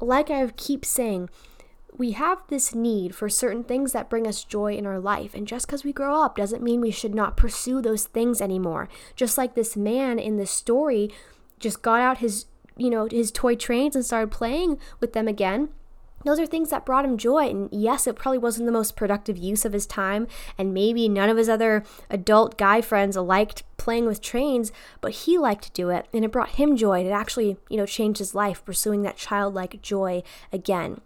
like 0.00 0.30
I 0.30 0.46
keep 0.56 0.84
saying, 0.84 1.30
we 1.96 2.12
have 2.12 2.38
this 2.48 2.74
need 2.74 3.14
for 3.14 3.28
certain 3.28 3.64
things 3.64 3.92
that 3.92 4.08
bring 4.08 4.26
us 4.26 4.44
joy 4.44 4.74
in 4.74 4.86
our 4.86 5.00
life. 5.00 5.34
And 5.34 5.46
just 5.46 5.66
because 5.66 5.84
we 5.84 5.92
grow 5.92 6.22
up 6.22 6.36
doesn't 6.36 6.62
mean 6.62 6.80
we 6.80 6.90
should 6.90 7.14
not 7.14 7.36
pursue 7.36 7.82
those 7.82 8.04
things 8.04 8.40
anymore. 8.40 8.88
Just 9.16 9.36
like 9.36 9.54
this 9.54 9.76
man 9.76 10.18
in 10.18 10.36
the 10.36 10.46
story 10.46 11.10
just 11.58 11.82
got 11.82 12.00
out 12.00 12.18
his, 12.18 12.46
you 12.76 12.88
know, 12.88 13.08
his 13.10 13.32
toy 13.32 13.56
trains 13.56 13.96
and 13.96 14.04
started 14.04 14.30
playing 14.30 14.78
with 15.00 15.12
them 15.12 15.26
again 15.26 15.70
those 16.24 16.40
are 16.40 16.46
things 16.46 16.70
that 16.70 16.84
brought 16.84 17.04
him 17.04 17.16
joy. 17.16 17.48
And 17.48 17.68
yes, 17.72 18.06
it 18.06 18.16
probably 18.16 18.38
wasn't 18.38 18.66
the 18.66 18.72
most 18.72 18.96
productive 18.96 19.36
use 19.36 19.64
of 19.64 19.72
his 19.72 19.86
time. 19.86 20.26
And 20.56 20.74
maybe 20.74 21.08
none 21.08 21.28
of 21.28 21.36
his 21.36 21.48
other 21.48 21.84
adult 22.10 22.58
guy 22.58 22.80
friends 22.80 23.16
liked 23.16 23.62
playing 23.76 24.06
with 24.06 24.20
trains, 24.20 24.72
but 25.00 25.12
he 25.12 25.38
liked 25.38 25.64
to 25.64 25.72
do 25.72 25.90
it. 25.90 26.06
And 26.12 26.24
it 26.24 26.32
brought 26.32 26.50
him 26.50 26.76
joy. 26.76 27.00
And 27.00 27.08
It 27.08 27.12
actually, 27.12 27.56
you 27.68 27.76
know, 27.76 27.86
changed 27.86 28.18
his 28.18 28.34
life, 28.34 28.64
pursuing 28.64 29.02
that 29.02 29.16
childlike 29.16 29.80
joy 29.82 30.22
again. 30.52 31.00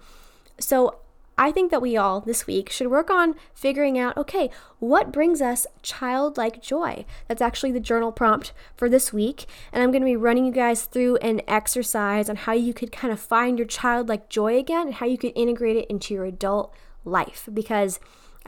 So 0.59 1.01
I 1.38 1.50
think 1.50 1.70
that 1.70 1.82
we 1.82 1.96
all 1.96 2.20
this 2.20 2.46
week 2.46 2.70
should 2.70 2.88
work 2.88 3.10
on 3.10 3.34
figuring 3.54 3.98
out 3.98 4.16
okay, 4.16 4.50
what 4.78 5.12
brings 5.12 5.40
us 5.40 5.66
childlike 5.82 6.62
joy? 6.62 7.04
That's 7.28 7.42
actually 7.42 7.72
the 7.72 7.80
journal 7.80 8.12
prompt 8.12 8.52
for 8.76 8.88
this 8.88 9.12
week. 9.12 9.46
And 9.72 9.82
I'm 9.82 9.90
going 9.90 10.02
to 10.02 10.06
be 10.06 10.16
running 10.16 10.44
you 10.44 10.52
guys 10.52 10.84
through 10.84 11.16
an 11.16 11.40
exercise 11.48 12.28
on 12.28 12.36
how 12.36 12.52
you 12.52 12.74
could 12.74 12.92
kind 12.92 13.12
of 13.12 13.20
find 13.20 13.58
your 13.58 13.66
childlike 13.66 14.28
joy 14.28 14.58
again 14.58 14.88
and 14.88 14.94
how 14.94 15.06
you 15.06 15.18
could 15.18 15.32
integrate 15.34 15.76
it 15.76 15.88
into 15.88 16.14
your 16.14 16.24
adult 16.24 16.74
life. 17.04 17.48
Because 17.52 17.98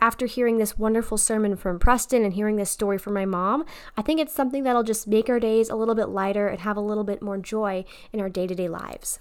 after 0.01 0.27
hearing 0.27 0.59
this 0.59 0.79
wonderful 0.79 1.17
sermon 1.17 1.57
from 1.57 1.79
Preston 1.79 2.25
and 2.25 2.35
hearing 2.35 2.57
this 2.57 2.71
story 2.71 2.99
from 2.99 3.15
my 3.15 3.25
mom, 3.25 3.65
I 3.97 4.03
think 4.03 4.21
it's 4.21 4.35
something 4.35 4.65
that'll 4.65 4.83
just 4.83 5.07
make 5.07 5.29
our 5.29 5.41
days 5.41 5.71
a 5.71 5.77
little 5.77 5.95
bit 5.95 6.09
lighter 6.09 6.49
and 6.49 6.61
have 6.61 6.77
a 6.77 6.81
little 6.81 7.05
bit 7.05 7.23
more 7.23 7.39
joy 7.39 7.85
in 8.13 8.21
our 8.21 8.29
day 8.29 8.47
to 8.47 8.55
day 8.55 8.69
lives. 8.69 9.21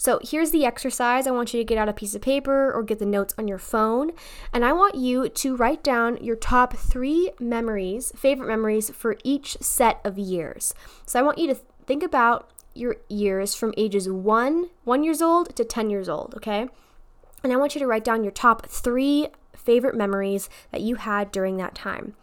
So 0.00 0.18
here's 0.22 0.50
the 0.50 0.64
exercise. 0.64 1.26
I 1.26 1.30
want 1.30 1.52
you 1.52 1.60
to 1.60 1.64
get 1.64 1.76
out 1.76 1.90
a 1.90 1.92
piece 1.92 2.14
of 2.14 2.22
paper 2.22 2.72
or 2.72 2.82
get 2.82 3.00
the 3.00 3.04
notes 3.04 3.34
on 3.36 3.46
your 3.46 3.58
phone. 3.58 4.12
And 4.50 4.64
I 4.64 4.72
want 4.72 4.94
you 4.94 5.28
to 5.28 5.56
write 5.56 5.84
down 5.84 6.16
your 6.24 6.36
top 6.36 6.74
three 6.74 7.32
memories, 7.38 8.10
favorite 8.16 8.46
memories 8.46 8.88
for 8.88 9.18
each 9.24 9.58
set 9.60 10.00
of 10.02 10.18
years. 10.18 10.72
So 11.04 11.20
I 11.20 11.22
want 11.22 11.36
you 11.36 11.48
to 11.48 11.60
think 11.84 12.02
about 12.02 12.48
your 12.72 12.96
years 13.10 13.54
from 13.54 13.74
ages 13.76 14.08
one, 14.08 14.70
one 14.84 15.04
years 15.04 15.20
old 15.20 15.54
to 15.56 15.66
10 15.66 15.90
years 15.90 16.08
old, 16.08 16.32
okay? 16.34 16.66
And 17.44 17.52
I 17.52 17.56
want 17.56 17.74
you 17.74 17.78
to 17.80 17.86
write 17.86 18.04
down 18.04 18.24
your 18.24 18.32
top 18.32 18.64
three 18.64 19.28
favorite 19.54 19.94
memories 19.94 20.48
that 20.70 20.80
you 20.80 20.94
had 20.94 21.30
during 21.30 21.58
that 21.58 21.74
time. 21.74 22.14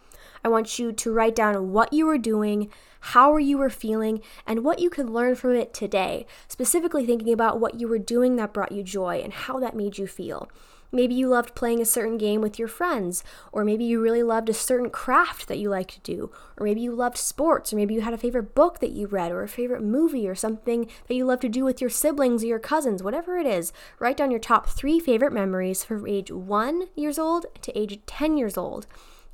I 0.44 0.48
want 0.48 0.78
you 0.78 0.92
to 0.92 1.12
write 1.12 1.34
down 1.34 1.72
what 1.72 1.92
you 1.92 2.06
were 2.06 2.18
doing, 2.18 2.70
how 3.00 3.36
you 3.36 3.58
were 3.58 3.70
feeling, 3.70 4.22
and 4.46 4.64
what 4.64 4.78
you 4.78 4.90
could 4.90 5.10
learn 5.10 5.34
from 5.34 5.54
it 5.54 5.72
today, 5.72 6.26
specifically 6.48 7.06
thinking 7.06 7.32
about 7.32 7.60
what 7.60 7.80
you 7.80 7.88
were 7.88 7.98
doing 7.98 8.36
that 8.36 8.52
brought 8.52 8.72
you 8.72 8.82
joy 8.82 9.20
and 9.22 9.32
how 9.32 9.58
that 9.58 9.76
made 9.76 9.98
you 9.98 10.06
feel. 10.06 10.48
Maybe 10.90 11.14
you 11.14 11.28
loved 11.28 11.54
playing 11.54 11.82
a 11.82 11.86
certain 11.86 12.16
game 12.16 12.40
with 12.40 12.58
your 12.58 12.68
friends, 12.68 13.22
or 13.52 13.62
maybe 13.62 13.84
you 13.84 14.00
really 14.00 14.22
loved 14.22 14.48
a 14.48 14.54
certain 14.54 14.88
craft 14.88 15.46
that 15.48 15.58
you 15.58 15.68
like 15.68 15.88
to 15.88 16.00
do, 16.00 16.30
or 16.56 16.64
maybe 16.64 16.80
you 16.80 16.94
loved 16.94 17.18
sports, 17.18 17.72
or 17.72 17.76
maybe 17.76 17.92
you 17.92 18.00
had 18.00 18.14
a 18.14 18.18
favorite 18.18 18.54
book 18.54 18.78
that 18.78 18.92
you 18.92 19.06
read, 19.06 19.30
or 19.30 19.42
a 19.42 19.48
favorite 19.48 19.82
movie, 19.82 20.26
or 20.26 20.34
something 20.34 20.88
that 21.06 21.14
you 21.14 21.26
love 21.26 21.40
to 21.40 21.48
do 21.48 21.62
with 21.62 21.82
your 21.82 21.90
siblings 21.90 22.42
or 22.42 22.46
your 22.46 22.58
cousins, 22.58 23.02
whatever 23.02 23.36
it 23.36 23.46
is. 23.46 23.70
Write 23.98 24.16
down 24.16 24.30
your 24.30 24.40
top 24.40 24.66
three 24.66 24.98
favorite 24.98 25.32
memories 25.32 25.84
from 25.84 26.06
age 26.06 26.30
one 26.30 26.84
years 26.94 27.18
old 27.18 27.44
to 27.60 27.78
age 27.78 28.00
10 28.06 28.38
years 28.38 28.56
old. 28.56 28.86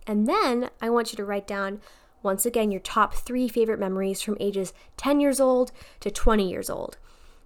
And 0.06 0.26
then 0.26 0.70
I 0.80 0.90
want 0.90 1.12
you 1.12 1.16
to 1.16 1.24
write 1.24 1.46
down 1.46 1.80
once 2.22 2.46
again 2.46 2.70
your 2.70 2.80
top 2.80 3.14
three 3.14 3.48
favorite 3.48 3.78
memories 3.78 4.22
from 4.22 4.36
ages 4.40 4.72
10 4.96 5.20
years 5.20 5.40
old 5.40 5.72
to 6.00 6.10
20 6.10 6.48
years 6.48 6.70
old. 6.70 6.96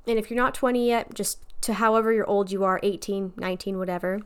And 0.07 0.19
if 0.19 0.31
you're 0.31 0.41
not 0.41 0.55
20 0.55 0.87
yet, 0.87 1.15
just 1.15 1.39
to 1.63 1.75
however 1.75 2.13
you're 2.13 2.29
old 2.29 2.51
you 2.51 2.65
are 2.65 2.81
18, 2.83 3.35
19, 3.37 3.79
whatever. 3.79 4.21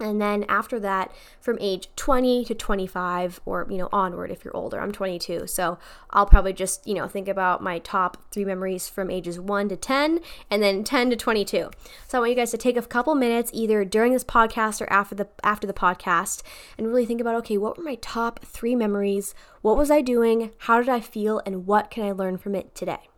And 0.00 0.20
then 0.20 0.44
after 0.48 0.78
that, 0.80 1.12
from 1.40 1.58
age 1.60 1.88
20 1.96 2.44
to 2.44 2.54
25, 2.54 3.40
or 3.44 3.66
you 3.68 3.78
know, 3.78 3.88
onward 3.92 4.30
if 4.30 4.44
you're 4.44 4.56
older. 4.56 4.80
I'm 4.80 4.92
22, 4.92 5.46
so 5.46 5.78
I'll 6.10 6.26
probably 6.26 6.52
just 6.52 6.86
you 6.86 6.94
know 6.94 7.08
think 7.08 7.28
about 7.28 7.62
my 7.62 7.78
top 7.80 8.16
three 8.30 8.44
memories 8.44 8.88
from 8.88 9.10
ages 9.10 9.40
1 9.40 9.68
to 9.70 9.76
10, 9.76 10.20
and 10.50 10.62
then 10.62 10.84
10 10.84 11.10
to 11.10 11.16
22. 11.16 11.70
So 12.06 12.18
I 12.18 12.20
want 12.20 12.30
you 12.30 12.36
guys 12.36 12.50
to 12.52 12.58
take 12.58 12.76
a 12.76 12.82
couple 12.82 13.14
minutes, 13.14 13.50
either 13.52 13.84
during 13.84 14.12
this 14.12 14.24
podcast 14.24 14.80
or 14.80 14.90
after 14.92 15.14
the 15.14 15.28
after 15.42 15.66
the 15.66 15.72
podcast, 15.72 16.42
and 16.76 16.86
really 16.86 17.06
think 17.06 17.20
about 17.20 17.34
okay, 17.36 17.58
what 17.58 17.76
were 17.76 17.84
my 17.84 17.96
top 17.96 18.40
three 18.44 18.76
memories? 18.76 19.34
What 19.62 19.76
was 19.76 19.90
I 19.90 20.00
doing? 20.00 20.52
How 20.58 20.78
did 20.78 20.88
I 20.88 21.00
feel? 21.00 21.42
And 21.44 21.66
what 21.66 21.90
can 21.90 22.04
I 22.04 22.12
learn 22.12 22.38
from 22.38 22.54
it 22.54 22.74
today? 22.74 23.08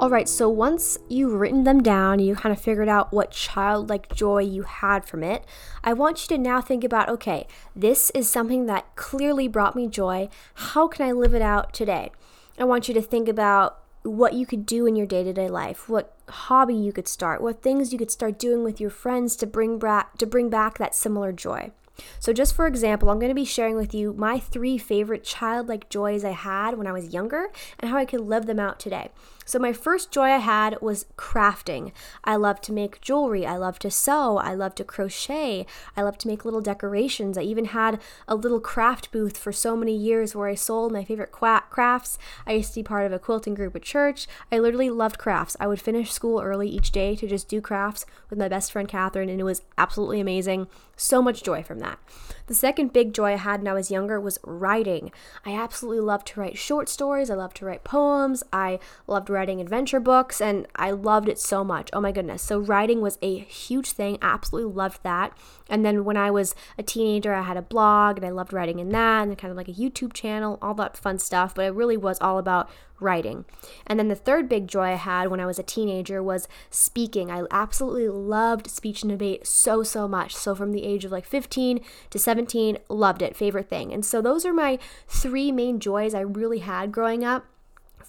All 0.00 0.08
right, 0.08 0.26
so 0.26 0.48
once 0.48 0.96
you've 1.10 1.34
written 1.34 1.64
them 1.64 1.82
down, 1.82 2.20
you 2.20 2.34
kind 2.34 2.56
of 2.56 2.62
figured 2.62 2.88
out 2.88 3.12
what 3.12 3.32
childlike 3.32 4.14
joy 4.14 4.38
you 4.38 4.62
had 4.62 5.04
from 5.04 5.22
it, 5.22 5.44
I 5.84 5.92
want 5.92 6.22
you 6.22 6.34
to 6.34 6.42
now 6.42 6.62
think 6.62 6.84
about 6.84 7.10
okay, 7.10 7.46
this 7.76 8.08
is 8.12 8.26
something 8.26 8.64
that 8.64 8.96
clearly 8.96 9.46
brought 9.46 9.76
me 9.76 9.88
joy. 9.88 10.30
How 10.54 10.88
can 10.88 11.06
I 11.06 11.12
live 11.12 11.34
it 11.34 11.42
out 11.42 11.74
today? 11.74 12.12
I 12.58 12.64
want 12.64 12.88
you 12.88 12.94
to 12.94 13.02
think 13.02 13.28
about 13.28 13.78
what 14.02 14.32
you 14.32 14.46
could 14.46 14.64
do 14.64 14.86
in 14.86 14.96
your 14.96 15.06
day 15.06 15.22
to 15.22 15.34
day 15.34 15.50
life, 15.50 15.86
what 15.86 16.16
hobby 16.30 16.76
you 16.76 16.94
could 16.94 17.06
start, 17.06 17.42
what 17.42 17.60
things 17.60 17.92
you 17.92 17.98
could 17.98 18.10
start 18.10 18.38
doing 18.38 18.64
with 18.64 18.80
your 18.80 18.88
friends 18.88 19.36
to 19.36 19.46
bring 19.46 19.78
back 19.78 20.16
to 20.16 20.24
bring 20.24 20.48
back 20.48 20.78
that 20.78 20.94
similar 20.94 21.30
joy. 21.30 21.72
So, 22.18 22.32
just 22.32 22.54
for 22.54 22.66
example, 22.66 23.10
I'm 23.10 23.18
going 23.18 23.30
to 23.30 23.34
be 23.34 23.44
sharing 23.44 23.76
with 23.76 23.94
you 23.94 24.12
my 24.12 24.38
three 24.38 24.78
favorite 24.78 25.24
childlike 25.24 25.88
joys 25.88 26.24
I 26.24 26.30
had 26.30 26.76
when 26.76 26.86
I 26.86 26.92
was 26.92 27.12
younger 27.12 27.48
and 27.78 27.90
how 27.90 27.96
I 27.96 28.04
could 28.04 28.20
live 28.20 28.46
them 28.46 28.60
out 28.60 28.80
today. 28.80 29.10
So, 29.50 29.58
my 29.58 29.72
first 29.72 30.12
joy 30.12 30.26
I 30.26 30.38
had 30.38 30.80
was 30.80 31.06
crafting. 31.16 31.90
I 32.22 32.36
love 32.36 32.60
to 32.60 32.72
make 32.72 33.00
jewelry. 33.00 33.44
I 33.44 33.56
love 33.56 33.80
to 33.80 33.90
sew. 33.90 34.36
I 34.38 34.54
love 34.54 34.76
to 34.76 34.84
crochet. 34.84 35.66
I 35.96 36.02
love 36.02 36.18
to 36.18 36.28
make 36.28 36.44
little 36.44 36.60
decorations. 36.60 37.36
I 37.36 37.42
even 37.42 37.64
had 37.64 38.00
a 38.28 38.36
little 38.36 38.60
craft 38.60 39.10
booth 39.10 39.36
for 39.36 39.50
so 39.50 39.76
many 39.76 39.96
years 39.96 40.36
where 40.36 40.46
I 40.46 40.54
sold 40.54 40.92
my 40.92 41.02
favorite 41.02 41.32
crafts. 41.32 42.16
I 42.46 42.52
used 42.52 42.74
to 42.74 42.78
be 42.78 42.84
part 42.84 43.06
of 43.06 43.12
a 43.12 43.18
quilting 43.18 43.54
group 43.54 43.74
at 43.74 43.82
church. 43.82 44.28
I 44.52 44.60
literally 44.60 44.88
loved 44.88 45.18
crafts. 45.18 45.56
I 45.58 45.66
would 45.66 45.80
finish 45.80 46.12
school 46.12 46.40
early 46.40 46.68
each 46.68 46.92
day 46.92 47.16
to 47.16 47.26
just 47.26 47.48
do 47.48 47.60
crafts 47.60 48.06
with 48.28 48.38
my 48.38 48.46
best 48.46 48.70
friend 48.70 48.86
Catherine, 48.86 49.28
and 49.28 49.40
it 49.40 49.44
was 49.44 49.62
absolutely 49.76 50.20
amazing. 50.20 50.68
So 50.96 51.22
much 51.22 51.42
joy 51.42 51.64
from 51.64 51.80
that. 51.80 51.98
The 52.46 52.54
second 52.54 52.92
big 52.92 53.14
joy 53.14 53.32
I 53.32 53.36
had 53.36 53.60
when 53.60 53.68
I 53.68 53.72
was 53.72 53.90
younger 53.90 54.20
was 54.20 54.38
writing. 54.44 55.10
I 55.46 55.54
absolutely 55.54 56.00
loved 56.00 56.26
to 56.28 56.40
write 56.40 56.58
short 56.58 56.88
stories. 56.88 57.30
I 57.30 57.34
loved 57.34 57.56
to 57.56 57.64
write 57.64 57.84
poems. 57.84 58.44
I 58.52 58.78
loved 59.06 59.30
writing 59.30 59.39
adventure 59.48 60.00
books, 60.00 60.40
and 60.40 60.66
I 60.76 60.90
loved 60.90 61.28
it 61.28 61.38
so 61.38 61.64
much. 61.64 61.88
Oh 61.92 62.00
my 62.00 62.12
goodness. 62.12 62.42
So, 62.42 62.58
writing 62.58 63.00
was 63.00 63.16
a 63.22 63.38
huge 63.38 63.92
thing. 63.92 64.18
Absolutely 64.20 64.72
loved 64.72 65.02
that. 65.02 65.32
And 65.68 65.84
then 65.84 66.04
when 66.04 66.16
I 66.16 66.30
was 66.30 66.54
a 66.76 66.82
teenager, 66.82 67.32
I 67.32 67.42
had 67.42 67.56
a 67.56 67.62
blog 67.62 68.16
and 68.18 68.26
I 68.26 68.30
loved 68.30 68.52
writing 68.52 68.80
in 68.80 68.90
that 68.90 69.22
and 69.22 69.38
kind 69.38 69.50
of 69.50 69.56
like 69.56 69.68
a 69.68 69.72
YouTube 69.72 70.12
channel, 70.12 70.58
all 70.60 70.74
that 70.74 70.96
fun 70.96 71.18
stuff. 71.18 71.54
But 71.54 71.66
it 71.66 71.74
really 71.74 71.96
was 71.96 72.18
all 72.20 72.38
about 72.38 72.68
writing. 73.00 73.44
And 73.86 73.98
then 73.98 74.08
the 74.08 74.14
third 74.14 74.48
big 74.48 74.68
joy 74.68 74.92
I 74.92 74.94
had 74.94 75.28
when 75.28 75.40
I 75.40 75.46
was 75.46 75.58
a 75.58 75.64
teenager 75.64 76.22
was 76.22 76.48
speaking. 76.70 77.30
I 77.30 77.44
absolutely 77.50 78.08
loved 78.08 78.70
speech 78.70 79.02
and 79.02 79.10
debate 79.10 79.46
so, 79.46 79.82
so 79.82 80.06
much. 80.06 80.34
So 80.34 80.54
from 80.54 80.72
the 80.72 80.84
age 80.84 81.04
of 81.04 81.12
like 81.12 81.24
15 81.24 81.80
to 82.10 82.18
17, 82.18 82.78
loved 82.88 83.22
it, 83.22 83.36
favorite 83.36 83.68
thing. 83.68 83.92
And 83.92 84.04
so 84.04 84.20
those 84.20 84.44
are 84.44 84.52
my 84.52 84.78
three 85.08 85.50
main 85.50 85.80
joys 85.80 86.14
I 86.14 86.20
really 86.20 86.58
had 86.60 86.92
growing 86.92 87.24
up 87.24 87.46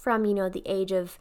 from, 0.02 0.24
you 0.24 0.34
know, 0.34 0.48
the 0.48 0.64
age 0.66 0.90
of 0.90 1.18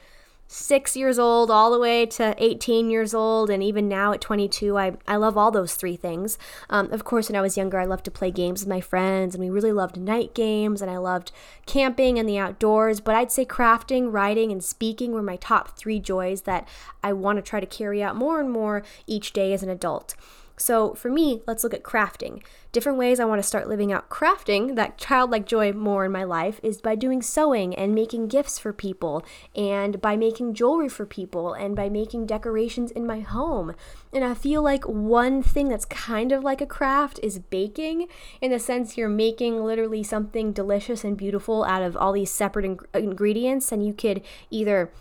six 0.47 0.97
years 0.97 1.17
old 1.17 1.49
all 1.49 1.71
the 1.71 1.79
way 1.79 2.05
to 2.05 2.35
18 2.37 2.89
years 2.89 3.13
old 3.13 3.49
and 3.49 3.63
even 3.63 3.87
now 3.87 4.11
at 4.11 4.19
22 4.19 4.77
i, 4.77 4.91
I 5.07 5.15
love 5.15 5.37
all 5.37 5.49
those 5.49 5.75
three 5.75 5.95
things. 5.95 6.37
Um, 6.69 6.91
of 6.91 7.05
course 7.05 7.29
when 7.29 7.37
i 7.37 7.41
was 7.41 7.55
younger 7.55 7.79
i 7.79 7.85
loved 7.85 8.03
to 8.03 8.11
play 8.11 8.31
games 8.31 8.59
with 8.59 8.67
my 8.67 8.81
friends 8.81 9.33
and 9.33 9.41
we 9.41 9.49
really 9.49 9.71
loved 9.71 9.95
night 9.95 10.35
games 10.35 10.81
and 10.81 10.91
i 10.91 10.97
loved 10.97 11.31
camping 11.65 12.19
and 12.19 12.27
the 12.27 12.37
outdoors 12.37 12.99
but 12.99 13.15
i'd 13.15 13.31
say 13.31 13.45
crafting 13.45 14.11
writing 14.11 14.51
and 14.51 14.61
speaking 14.61 15.13
were 15.13 15.23
my 15.23 15.37
top 15.37 15.77
three 15.77 16.01
joys 16.01 16.41
that 16.41 16.67
i 17.01 17.13
want 17.13 17.37
to 17.37 17.41
try 17.41 17.61
to 17.61 17.65
carry 17.65 18.03
out 18.03 18.17
more 18.17 18.41
and 18.41 18.51
more 18.51 18.83
each 19.07 19.31
day 19.31 19.53
as 19.53 19.63
an 19.63 19.69
adult 19.69 20.15
so, 20.61 20.93
for 20.93 21.09
me, 21.09 21.41
let's 21.47 21.63
look 21.63 21.73
at 21.73 21.83
crafting. 21.83 22.41
Different 22.71 22.97
ways 22.97 23.19
I 23.19 23.25
want 23.25 23.41
to 23.41 23.47
start 23.47 23.67
living 23.67 23.91
out 23.91 24.09
crafting, 24.09 24.75
that 24.75 24.97
childlike 24.97 25.45
joy 25.45 25.73
more 25.73 26.05
in 26.05 26.11
my 26.11 26.23
life, 26.23 26.59
is 26.63 26.79
by 26.79 26.95
doing 26.95 27.21
sewing 27.21 27.73
and 27.75 27.95
making 27.95 28.27
gifts 28.27 28.59
for 28.59 28.71
people, 28.71 29.25
and 29.55 29.99
by 29.99 30.15
making 30.15 30.53
jewelry 30.53 30.87
for 30.87 31.05
people, 31.05 31.53
and 31.53 31.75
by 31.75 31.89
making 31.89 32.27
decorations 32.27 32.91
in 32.91 33.05
my 33.07 33.21
home. 33.21 33.73
And 34.13 34.23
I 34.23 34.35
feel 34.35 34.61
like 34.61 34.85
one 34.85 35.41
thing 35.41 35.67
that's 35.67 35.85
kind 35.85 36.31
of 36.31 36.43
like 36.43 36.61
a 36.61 36.65
craft 36.65 37.19
is 37.23 37.39
baking, 37.39 38.07
in 38.39 38.51
the 38.51 38.59
sense 38.59 38.97
you're 38.97 39.09
making 39.09 39.63
literally 39.63 40.03
something 40.03 40.53
delicious 40.53 41.03
and 41.03 41.17
beautiful 41.17 41.63
out 41.63 41.81
of 41.81 41.97
all 41.97 42.13
these 42.13 42.31
separate 42.31 42.65
in- 42.65 42.79
ingredients, 42.93 43.71
and 43.71 43.85
you 43.85 43.93
could 43.93 44.21
either 44.49 44.91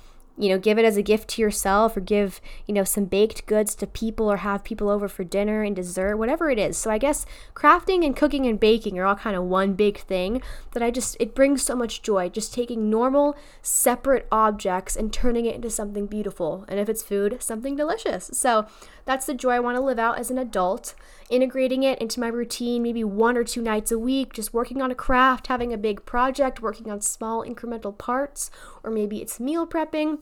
you 0.40 0.48
know, 0.48 0.59
give 0.59 0.79
it 0.79 0.87
as 0.87 0.96
a 0.96 1.03
gift 1.03 1.29
to 1.29 1.42
yourself 1.42 1.94
or 1.94 2.00
give, 2.00 2.40
you 2.66 2.72
know, 2.72 2.83
some 2.83 3.05
baked 3.05 3.44
goods 3.44 3.74
to 3.74 3.87
people 3.87 4.33
or 4.33 4.38
have 4.38 4.64
people 4.64 4.88
over 4.88 5.07
for 5.07 5.22
dinner 5.22 5.62
and 5.62 5.76
dessert, 5.76 6.16
whatever 6.16 6.50
it 6.50 6.59
is. 6.59 6.79
So 6.79 6.90
I 6.90 6.96
guess 6.96 7.26
crafting 7.55 8.07
and 8.07 8.16
cooking 8.16 8.46
and 8.46 8.59
baking 8.59 8.98
are 8.98 9.05
all 9.05 9.16
kind 9.16 9.37
of 9.37 9.44
one 9.44 9.74
big 9.74 9.98
thing 9.98 10.40
that 10.72 10.83
I 10.83 10.90
just, 10.90 11.14
it 11.20 11.35
brings 11.35 11.62
so 11.62 11.76
much 11.76 12.00
joy 12.00 12.31
just 12.31 12.55
taking 12.55 12.88
normal, 12.88 13.37
separate 13.61 14.26
objects 14.33 14.96
and 14.96 15.12
turning 15.12 15.44
it 15.44 15.57
into 15.57 15.68
something 15.68 16.07
beautiful. 16.07 16.64
And 16.68 16.81
if 16.81 16.88
it's 16.88 17.03
food, 17.03 17.37
something 17.42 17.76
delicious. 17.76 18.31
So 18.33 18.66
that's 19.05 19.26
the 19.26 19.35
joy 19.35 19.50
I 19.50 19.61
want 19.61 19.76
to 19.76 19.83
live 19.83 19.98
out 19.98 20.18
as 20.18 20.31
an 20.31 20.38
adult, 20.38 20.94
integrating 21.29 21.83
it 21.83 22.00
into 22.00 22.18
my 22.18 22.29
routine 22.29 22.83
maybe 22.83 23.05
one 23.05 23.37
or 23.37 23.44
two 23.44 23.61
nights 23.61 23.92
a 23.92 23.98
week, 23.98 24.33
just 24.33 24.55
working 24.55 24.81
on 24.81 24.90
a 24.90 24.94
craft, 24.94 25.48
having 25.48 25.70
a 25.70 25.79
big 25.79 26.07
project, 26.07 26.62
working 26.62 26.90
on 26.90 27.03
small 27.03 27.44
incremental 27.44 27.96
parts, 27.96 28.50
or 28.83 28.90
maybe 28.90 29.20
it's 29.20 29.38
meal 29.38 29.66
prepping 29.66 30.20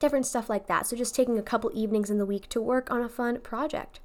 different 0.00 0.26
stuff 0.26 0.50
like 0.50 0.66
that. 0.66 0.86
So 0.86 0.96
just 0.96 1.14
taking 1.14 1.38
a 1.38 1.42
couple 1.42 1.70
evenings 1.72 2.10
in 2.10 2.18
the 2.18 2.26
week 2.26 2.48
to 2.48 2.60
work 2.60 2.90
on 2.90 3.02
a 3.02 3.08
fun 3.08 3.38
project. 3.40 4.00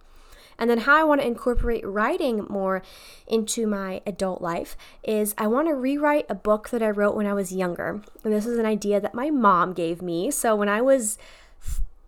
And 0.58 0.70
then, 0.70 0.80
how 0.80 0.96
I 0.96 1.04
want 1.04 1.22
to 1.22 1.28
incorporate 1.28 1.86
writing 1.86 2.46
more 2.50 2.82
into 3.28 3.68
my 3.68 4.02
adult 4.06 4.42
life 4.42 4.78
is 5.04 5.36
I 5.38 5.48
want 5.48 5.68
to 5.68 5.76
rewrite 5.76 6.26
a 6.30 6.36
book 6.36 6.70
that 6.70 6.82
I 6.82 6.90
wrote 6.90 7.16
when 7.16 7.28
I 7.28 7.34
was 7.34 7.52
younger. 7.52 8.02
And 8.24 8.34
this 8.34 8.46
is 8.46 8.58
an 8.58 8.66
idea 8.66 9.02
that 9.02 9.14
my 9.14 9.30
mom 9.30 9.74
gave 9.74 10.02
me. 10.02 10.32
So, 10.32 10.56
when 10.56 10.70
I 10.70 10.82
was 10.82 11.18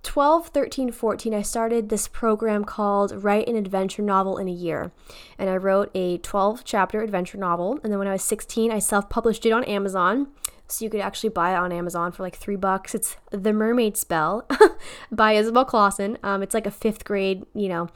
12, 0.04 0.48
13, 0.48 0.92
14, 0.94 1.34
I 1.34 1.42
started 1.42 1.90
this 1.90 2.08
program 2.08 2.64
called 2.64 3.24
Write 3.24 3.50
an 3.50 3.58
Adventure 3.58 4.02
Novel 4.02 4.38
in 4.38 4.48
a 4.48 4.52
Year. 4.52 4.92
And 5.38 5.50
I 5.50 5.58
wrote 5.58 5.92
a 5.94 6.18
12 6.20 6.64
chapter 6.64 7.02
adventure 7.02 7.38
novel. 7.38 7.80
And 7.84 7.92
then, 7.92 8.00
when 8.00 8.08
I 8.08 8.14
was 8.14 8.24
16, 8.24 8.72
I 8.72 8.80
self 8.80 9.10
published 9.10 9.46
it 9.46 9.52
on 9.52 9.66
Amazon. 9.66 10.28
So 10.68 10.84
you 10.84 10.92
could 10.92 11.02
actually 11.02 11.30
buy 11.30 11.54
it 11.54 11.58
on 11.58 11.72
Amazon 11.72 12.12
for 12.12 12.24
like 12.24 12.36
three 12.36 12.56
bucks. 12.56 12.94
It's 12.94 13.16
The 13.32 13.54
Mermaid 13.54 13.96
Spell 13.96 14.48
by 15.12 15.34
Isabel 15.34 15.66
Clausen. 15.66 16.18
Um, 16.24 16.44
it's 16.44 16.54
like 16.54 16.68
a 16.68 16.72
fifth 16.72 17.06
grade, 17.06 17.46
you 17.54 17.70
know, 17.70 17.90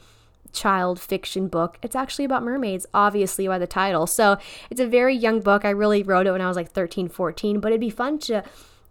child 0.54 1.00
fiction 1.00 1.48
book. 1.48 1.78
It's 1.82 1.96
actually 1.96 2.26
about 2.26 2.44
mermaids, 2.44 2.86
obviously, 2.94 3.48
by 3.48 3.58
the 3.58 3.68
title. 3.68 4.08
So 4.08 4.38
it's 4.70 4.82
a 4.82 4.88
very 4.88 5.16
young 5.16 5.42
book. 5.42 5.66
I 5.66 5.70
really 5.70 6.04
wrote 6.04 6.28
it 6.28 6.32
when 6.32 6.42
I 6.42 6.48
was 6.48 6.58
like 6.58 6.72
13, 6.72 7.10
14, 7.10 7.60
but 7.60 7.72
it'd 7.72 7.82
be 7.82 7.90
fun 7.90 8.20
to 8.20 8.44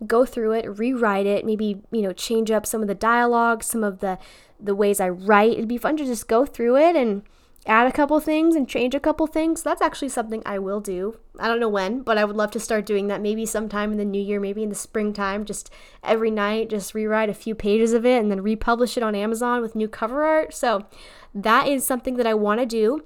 go 0.06 0.24
through 0.24 0.52
it, 0.52 0.78
rewrite 0.78 1.26
it, 1.26 1.44
maybe, 1.44 1.80
you 1.90 2.02
know, 2.02 2.12
change 2.12 2.50
up 2.50 2.66
some 2.66 2.82
of 2.82 2.88
the 2.88 2.94
dialogue, 2.94 3.62
some 3.62 3.84
of 3.84 4.00
the 4.00 4.18
the 4.62 4.74
ways 4.74 5.00
I 5.00 5.08
write. 5.08 5.52
It'd 5.52 5.68
be 5.68 5.78
fun 5.78 5.96
to 5.96 6.04
just 6.04 6.28
go 6.28 6.44
through 6.44 6.76
it 6.76 6.94
and 6.94 7.22
add 7.66 7.86
a 7.86 7.92
couple 7.92 8.18
things 8.20 8.56
and 8.56 8.68
change 8.68 8.94
a 8.94 9.00
couple 9.00 9.26
things. 9.26 9.62
That's 9.62 9.82
actually 9.82 10.08
something 10.08 10.42
I 10.46 10.58
will 10.58 10.80
do. 10.80 11.18
I 11.38 11.46
don't 11.46 11.60
know 11.60 11.68
when, 11.68 12.00
but 12.02 12.16
I 12.16 12.24
would 12.24 12.36
love 12.36 12.50
to 12.52 12.60
start 12.60 12.86
doing 12.86 13.08
that 13.08 13.20
maybe 13.20 13.44
sometime 13.44 13.92
in 13.92 13.98
the 13.98 14.04
new 14.04 14.22
year, 14.22 14.40
maybe 14.40 14.62
in 14.62 14.70
the 14.70 14.74
springtime, 14.74 15.44
just 15.44 15.70
every 16.02 16.30
night, 16.30 16.70
just 16.70 16.94
rewrite 16.94 17.28
a 17.28 17.34
few 17.34 17.54
pages 17.54 17.92
of 17.92 18.06
it 18.06 18.18
and 18.18 18.30
then 18.30 18.42
republish 18.42 18.96
it 18.96 19.02
on 19.02 19.14
Amazon 19.14 19.60
with 19.60 19.76
new 19.76 19.88
cover 19.88 20.24
art. 20.24 20.54
So 20.54 20.86
that 21.34 21.68
is 21.68 21.84
something 21.84 22.16
that 22.16 22.26
I 22.26 22.34
want 22.34 22.60
to 22.60 22.66
do. 22.66 23.04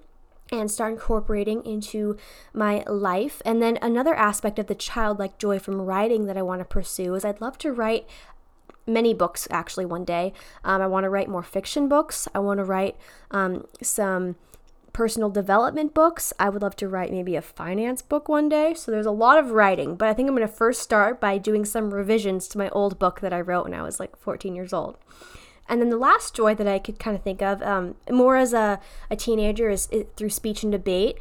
and 0.52 0.70
start 0.70 0.92
incorporating 0.92 1.64
into 1.64 2.16
my 2.52 2.84
life. 2.86 3.40
And 3.44 3.62
then 3.62 3.78
another 3.80 4.14
aspect 4.14 4.58
of 4.58 4.66
the 4.66 4.74
childlike 4.74 5.38
joy 5.38 5.58
from 5.58 5.80
writing 5.80 6.26
that 6.26 6.36
I 6.36 6.42
want 6.42 6.60
to 6.60 6.64
pursue 6.64 7.14
is 7.14 7.24
I'd 7.24 7.40
love 7.40 7.58
to 7.58 7.72
write 7.72 8.06
many 8.86 9.14
books 9.14 9.48
actually 9.50 9.86
one 9.86 10.04
day. 10.04 10.32
Um, 10.64 10.82
I 10.82 10.86
want 10.86 11.04
to 11.04 11.10
write 11.10 11.28
more 11.28 11.42
fiction 11.42 11.88
books. 11.88 12.28
I 12.34 12.38
want 12.38 12.58
to 12.58 12.64
write 12.64 12.96
um, 13.30 13.66
some 13.82 14.36
personal 14.92 15.28
development 15.28 15.92
books. 15.92 16.32
I 16.38 16.48
would 16.48 16.62
love 16.62 16.76
to 16.76 16.88
write 16.88 17.10
maybe 17.10 17.36
a 17.36 17.42
finance 17.42 18.00
book 18.00 18.28
one 18.28 18.48
day. 18.48 18.74
So 18.74 18.90
there's 18.90 19.06
a 19.06 19.10
lot 19.10 19.38
of 19.38 19.50
writing, 19.50 19.96
but 19.96 20.08
I 20.08 20.14
think 20.14 20.28
I'm 20.28 20.36
going 20.36 20.48
to 20.48 20.54
first 20.54 20.80
start 20.80 21.20
by 21.20 21.36
doing 21.36 21.64
some 21.64 21.92
revisions 21.92 22.48
to 22.48 22.58
my 22.58 22.70
old 22.70 22.98
book 22.98 23.20
that 23.20 23.32
I 23.32 23.40
wrote 23.40 23.64
when 23.64 23.74
I 23.74 23.82
was 23.82 24.00
like 24.00 24.16
14 24.16 24.54
years 24.54 24.72
old. 24.72 24.96
And 25.68 25.80
then 25.80 25.90
the 25.90 25.96
last 25.96 26.34
joy 26.34 26.54
that 26.54 26.66
I 26.66 26.78
could 26.78 26.98
kind 26.98 27.16
of 27.16 27.22
think 27.22 27.42
of, 27.42 27.62
um, 27.62 27.96
more 28.10 28.36
as 28.36 28.52
a, 28.52 28.80
a 29.10 29.16
teenager, 29.16 29.68
is, 29.70 29.88
is 29.90 30.04
through 30.16 30.30
speech 30.30 30.62
and 30.62 30.70
debate. 30.70 31.18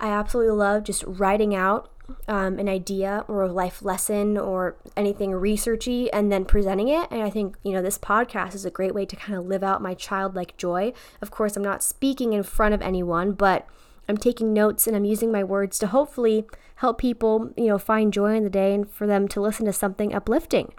I 0.00 0.08
absolutely 0.08 0.54
love 0.54 0.84
just 0.84 1.04
writing 1.06 1.54
out 1.54 1.90
um, 2.26 2.58
an 2.58 2.68
idea 2.68 3.24
or 3.28 3.42
a 3.42 3.52
life 3.52 3.82
lesson 3.82 4.36
or 4.36 4.76
anything 4.96 5.32
researchy 5.32 6.08
and 6.12 6.30
then 6.30 6.44
presenting 6.44 6.88
it. 6.88 7.08
And 7.10 7.22
I 7.22 7.30
think, 7.30 7.56
you 7.62 7.72
know, 7.72 7.82
this 7.82 7.98
podcast 7.98 8.54
is 8.54 8.64
a 8.64 8.70
great 8.70 8.94
way 8.94 9.06
to 9.06 9.16
kind 9.16 9.38
of 9.38 9.46
live 9.46 9.62
out 9.62 9.82
my 9.82 9.94
childlike 9.94 10.56
joy. 10.56 10.92
Of 11.20 11.30
course, 11.30 11.56
I'm 11.56 11.62
not 11.62 11.82
speaking 11.82 12.32
in 12.32 12.42
front 12.42 12.74
of 12.74 12.82
anyone, 12.82 13.32
but 13.32 13.66
I'm 14.08 14.16
taking 14.16 14.52
notes 14.52 14.86
and 14.86 14.96
I'm 14.96 15.04
using 15.04 15.30
my 15.30 15.44
words 15.44 15.78
to 15.80 15.88
hopefully 15.88 16.46
help 16.76 16.98
people, 16.98 17.50
you 17.56 17.66
know, 17.66 17.78
find 17.78 18.12
joy 18.12 18.34
in 18.36 18.44
the 18.44 18.50
day 18.50 18.74
and 18.74 18.90
for 18.90 19.06
them 19.06 19.28
to 19.28 19.40
listen 19.40 19.66
to 19.66 19.72
something 19.72 20.14
uplifting 20.14 20.72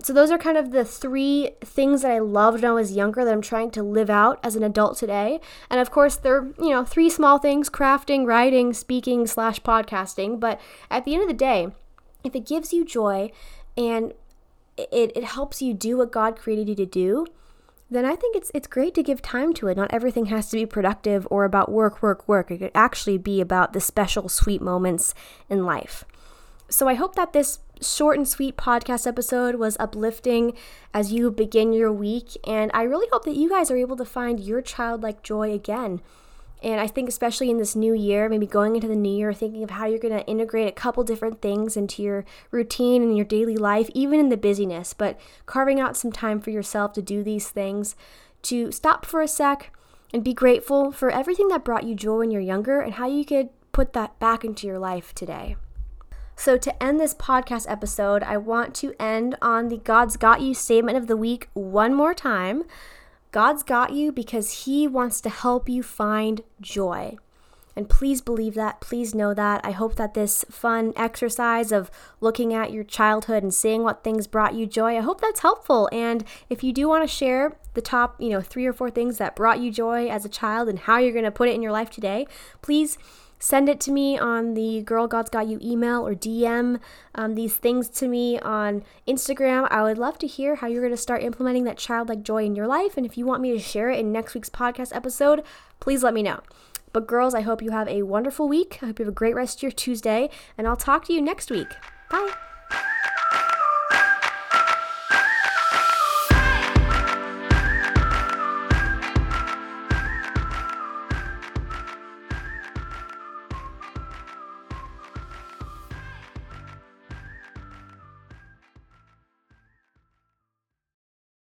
so 0.00 0.12
those 0.12 0.30
are 0.30 0.38
kind 0.38 0.56
of 0.56 0.72
the 0.72 0.84
three 0.84 1.50
things 1.60 2.02
that 2.02 2.10
I 2.10 2.18
loved 2.18 2.62
when 2.62 2.70
I 2.70 2.74
was 2.74 2.92
younger 2.92 3.24
that 3.24 3.32
I'm 3.32 3.42
trying 3.42 3.70
to 3.72 3.82
live 3.82 4.10
out 4.10 4.40
as 4.42 4.56
an 4.56 4.62
adult 4.62 4.98
today. 4.98 5.40
And 5.70 5.80
of 5.80 5.90
course, 5.90 6.16
they're, 6.16 6.48
you 6.58 6.70
know, 6.70 6.84
three 6.84 7.08
small 7.08 7.38
things 7.38 7.70
crafting, 7.70 8.26
writing, 8.26 8.72
speaking, 8.72 9.26
slash 9.26 9.60
podcasting. 9.60 10.40
But 10.40 10.60
at 10.90 11.04
the 11.04 11.14
end 11.14 11.22
of 11.22 11.28
the 11.28 11.34
day, 11.34 11.68
if 12.24 12.34
it 12.34 12.46
gives 12.46 12.72
you 12.72 12.84
joy 12.84 13.30
and 13.76 14.12
it, 14.76 15.12
it 15.14 15.24
helps 15.24 15.62
you 15.62 15.72
do 15.74 15.98
what 15.98 16.10
God 16.10 16.36
created 16.36 16.68
you 16.68 16.74
to 16.74 16.86
do, 16.86 17.26
then 17.90 18.04
I 18.04 18.16
think 18.16 18.34
it's 18.34 18.50
it's 18.54 18.66
great 18.66 18.94
to 18.94 19.02
give 19.02 19.20
time 19.20 19.52
to 19.54 19.68
it. 19.68 19.76
Not 19.76 19.92
everything 19.92 20.26
has 20.26 20.48
to 20.50 20.56
be 20.56 20.66
productive 20.66 21.28
or 21.30 21.44
about 21.44 21.70
work, 21.70 22.02
work, 22.02 22.26
work. 22.26 22.50
It 22.50 22.58
could 22.58 22.70
actually 22.74 23.18
be 23.18 23.40
about 23.40 23.72
the 23.72 23.80
special, 23.80 24.28
sweet 24.28 24.62
moments 24.62 25.14
in 25.50 25.64
life. 25.64 26.04
So 26.70 26.88
I 26.88 26.94
hope 26.94 27.14
that 27.16 27.34
this 27.34 27.58
short 27.82 28.16
and 28.16 28.28
sweet 28.28 28.56
podcast 28.56 29.06
episode 29.06 29.56
was 29.56 29.76
uplifting 29.78 30.54
as 30.94 31.12
you 31.12 31.30
begin 31.30 31.72
your 31.72 31.92
week. 31.92 32.36
And 32.46 32.70
I 32.74 32.82
really 32.82 33.08
hope 33.12 33.24
that 33.24 33.36
you 33.36 33.48
guys 33.48 33.70
are 33.70 33.76
able 33.76 33.96
to 33.96 34.04
find 34.04 34.40
your 34.40 34.62
childlike 34.62 35.22
joy 35.22 35.52
again. 35.52 36.00
And 36.62 36.80
I 36.80 36.86
think, 36.86 37.08
especially 37.08 37.50
in 37.50 37.58
this 37.58 37.74
new 37.74 37.92
year, 37.92 38.28
maybe 38.28 38.46
going 38.46 38.76
into 38.76 38.86
the 38.86 38.94
new 38.94 39.16
year, 39.16 39.32
thinking 39.32 39.64
of 39.64 39.70
how 39.70 39.86
you're 39.86 39.98
going 39.98 40.16
to 40.16 40.26
integrate 40.26 40.68
a 40.68 40.72
couple 40.72 41.02
different 41.02 41.42
things 41.42 41.76
into 41.76 42.02
your 42.02 42.24
routine 42.52 43.02
and 43.02 43.16
your 43.16 43.26
daily 43.26 43.56
life, 43.56 43.90
even 43.94 44.20
in 44.20 44.28
the 44.28 44.36
busyness, 44.36 44.94
but 44.94 45.18
carving 45.44 45.80
out 45.80 45.96
some 45.96 46.12
time 46.12 46.40
for 46.40 46.50
yourself 46.50 46.92
to 46.92 47.02
do 47.02 47.24
these 47.24 47.48
things, 47.48 47.96
to 48.42 48.70
stop 48.70 49.04
for 49.04 49.20
a 49.20 49.28
sec 49.28 49.72
and 50.14 50.22
be 50.22 50.34
grateful 50.34 50.92
for 50.92 51.10
everything 51.10 51.48
that 51.48 51.64
brought 51.64 51.84
you 51.84 51.96
joy 51.96 52.18
when 52.18 52.30
you're 52.30 52.40
younger 52.40 52.80
and 52.80 52.94
how 52.94 53.08
you 53.08 53.24
could 53.24 53.48
put 53.72 53.92
that 53.94 54.18
back 54.20 54.44
into 54.44 54.66
your 54.66 54.78
life 54.78 55.12
today. 55.14 55.56
So, 56.42 56.56
to 56.56 56.82
end 56.82 56.98
this 56.98 57.14
podcast 57.14 57.70
episode, 57.70 58.24
I 58.24 58.36
want 58.36 58.74
to 58.74 58.96
end 58.98 59.36
on 59.40 59.68
the 59.68 59.76
God's 59.76 60.16
Got 60.16 60.40
You 60.40 60.54
statement 60.54 60.98
of 60.98 61.06
the 61.06 61.16
week 61.16 61.48
one 61.52 61.94
more 61.94 62.14
time. 62.14 62.64
God's 63.30 63.62
got 63.62 63.92
you 63.92 64.10
because 64.10 64.64
He 64.64 64.88
wants 64.88 65.20
to 65.20 65.30
help 65.30 65.68
you 65.68 65.84
find 65.84 66.40
joy. 66.60 67.16
And 67.76 67.88
please 67.88 68.20
believe 68.20 68.54
that. 68.54 68.80
Please 68.80 69.14
know 69.14 69.34
that. 69.34 69.64
I 69.64 69.70
hope 69.70 69.94
that 69.94 70.14
this 70.14 70.44
fun 70.50 70.92
exercise 70.96 71.70
of 71.70 71.92
looking 72.20 72.52
at 72.52 72.72
your 72.72 72.82
childhood 72.82 73.44
and 73.44 73.54
seeing 73.54 73.84
what 73.84 74.02
things 74.02 74.26
brought 74.26 74.54
you 74.54 74.66
joy, 74.66 74.98
I 74.98 75.02
hope 75.02 75.20
that's 75.20 75.42
helpful. 75.42 75.88
And 75.92 76.24
if 76.50 76.64
you 76.64 76.72
do 76.72 76.88
want 76.88 77.04
to 77.04 77.16
share 77.16 77.56
the 77.74 77.80
top, 77.80 78.20
you 78.20 78.30
know, 78.30 78.40
three 78.40 78.66
or 78.66 78.72
four 78.72 78.90
things 78.90 79.18
that 79.18 79.36
brought 79.36 79.60
you 79.60 79.70
joy 79.70 80.08
as 80.08 80.24
a 80.24 80.28
child 80.28 80.68
and 80.68 80.80
how 80.80 80.98
you're 80.98 81.12
going 81.12 81.24
to 81.24 81.30
put 81.30 81.48
it 81.48 81.54
in 81.54 81.62
your 81.62 81.70
life 81.70 81.88
today, 81.88 82.26
please 82.62 82.98
send 83.42 83.68
it 83.68 83.80
to 83.80 83.90
me 83.90 84.16
on 84.16 84.54
the 84.54 84.82
Girl 84.82 85.08
God's 85.08 85.28
Got 85.28 85.48
You 85.48 85.58
email 85.60 86.06
or 86.06 86.14
DM 86.14 86.78
um, 87.16 87.34
these 87.34 87.56
things 87.56 87.88
to 87.88 88.06
me 88.06 88.38
on 88.38 88.84
Instagram. 89.08 89.66
I 89.68 89.82
would 89.82 89.98
love 89.98 90.16
to 90.20 90.28
hear 90.28 90.54
how 90.54 90.68
you're 90.68 90.80
going 90.80 90.92
to 90.92 90.96
start 90.96 91.24
implementing 91.24 91.64
that 91.64 91.76
childlike 91.76 92.22
joy 92.22 92.44
in 92.44 92.54
your 92.54 92.68
life. 92.68 92.96
And 92.96 93.04
if 93.04 93.18
you 93.18 93.26
want 93.26 93.42
me 93.42 93.50
to 93.50 93.58
share 93.58 93.90
it 93.90 93.98
in 93.98 94.12
next 94.12 94.34
week's 94.34 94.48
podcast 94.48 94.94
episode, 94.94 95.42
please 95.80 96.04
let 96.04 96.14
me 96.14 96.22
know. 96.22 96.40
But, 96.92 97.08
girls, 97.08 97.34
I 97.34 97.40
hope 97.40 97.62
you 97.62 97.72
have 97.72 97.88
a 97.88 98.04
wonderful 98.04 98.48
week. 98.48 98.78
I 98.80 98.86
hope 98.86 99.00
you 99.00 99.06
have 99.06 99.12
a 99.12 99.14
great 99.14 99.34
rest 99.34 99.58
of 99.58 99.62
your 99.64 99.72
Tuesday, 99.72 100.30
and 100.56 100.68
I'll 100.68 100.76
talk 100.76 101.06
to 101.06 101.12
you 101.12 101.20
next 101.20 101.50
week. 101.50 101.68
Bye. 102.12 102.32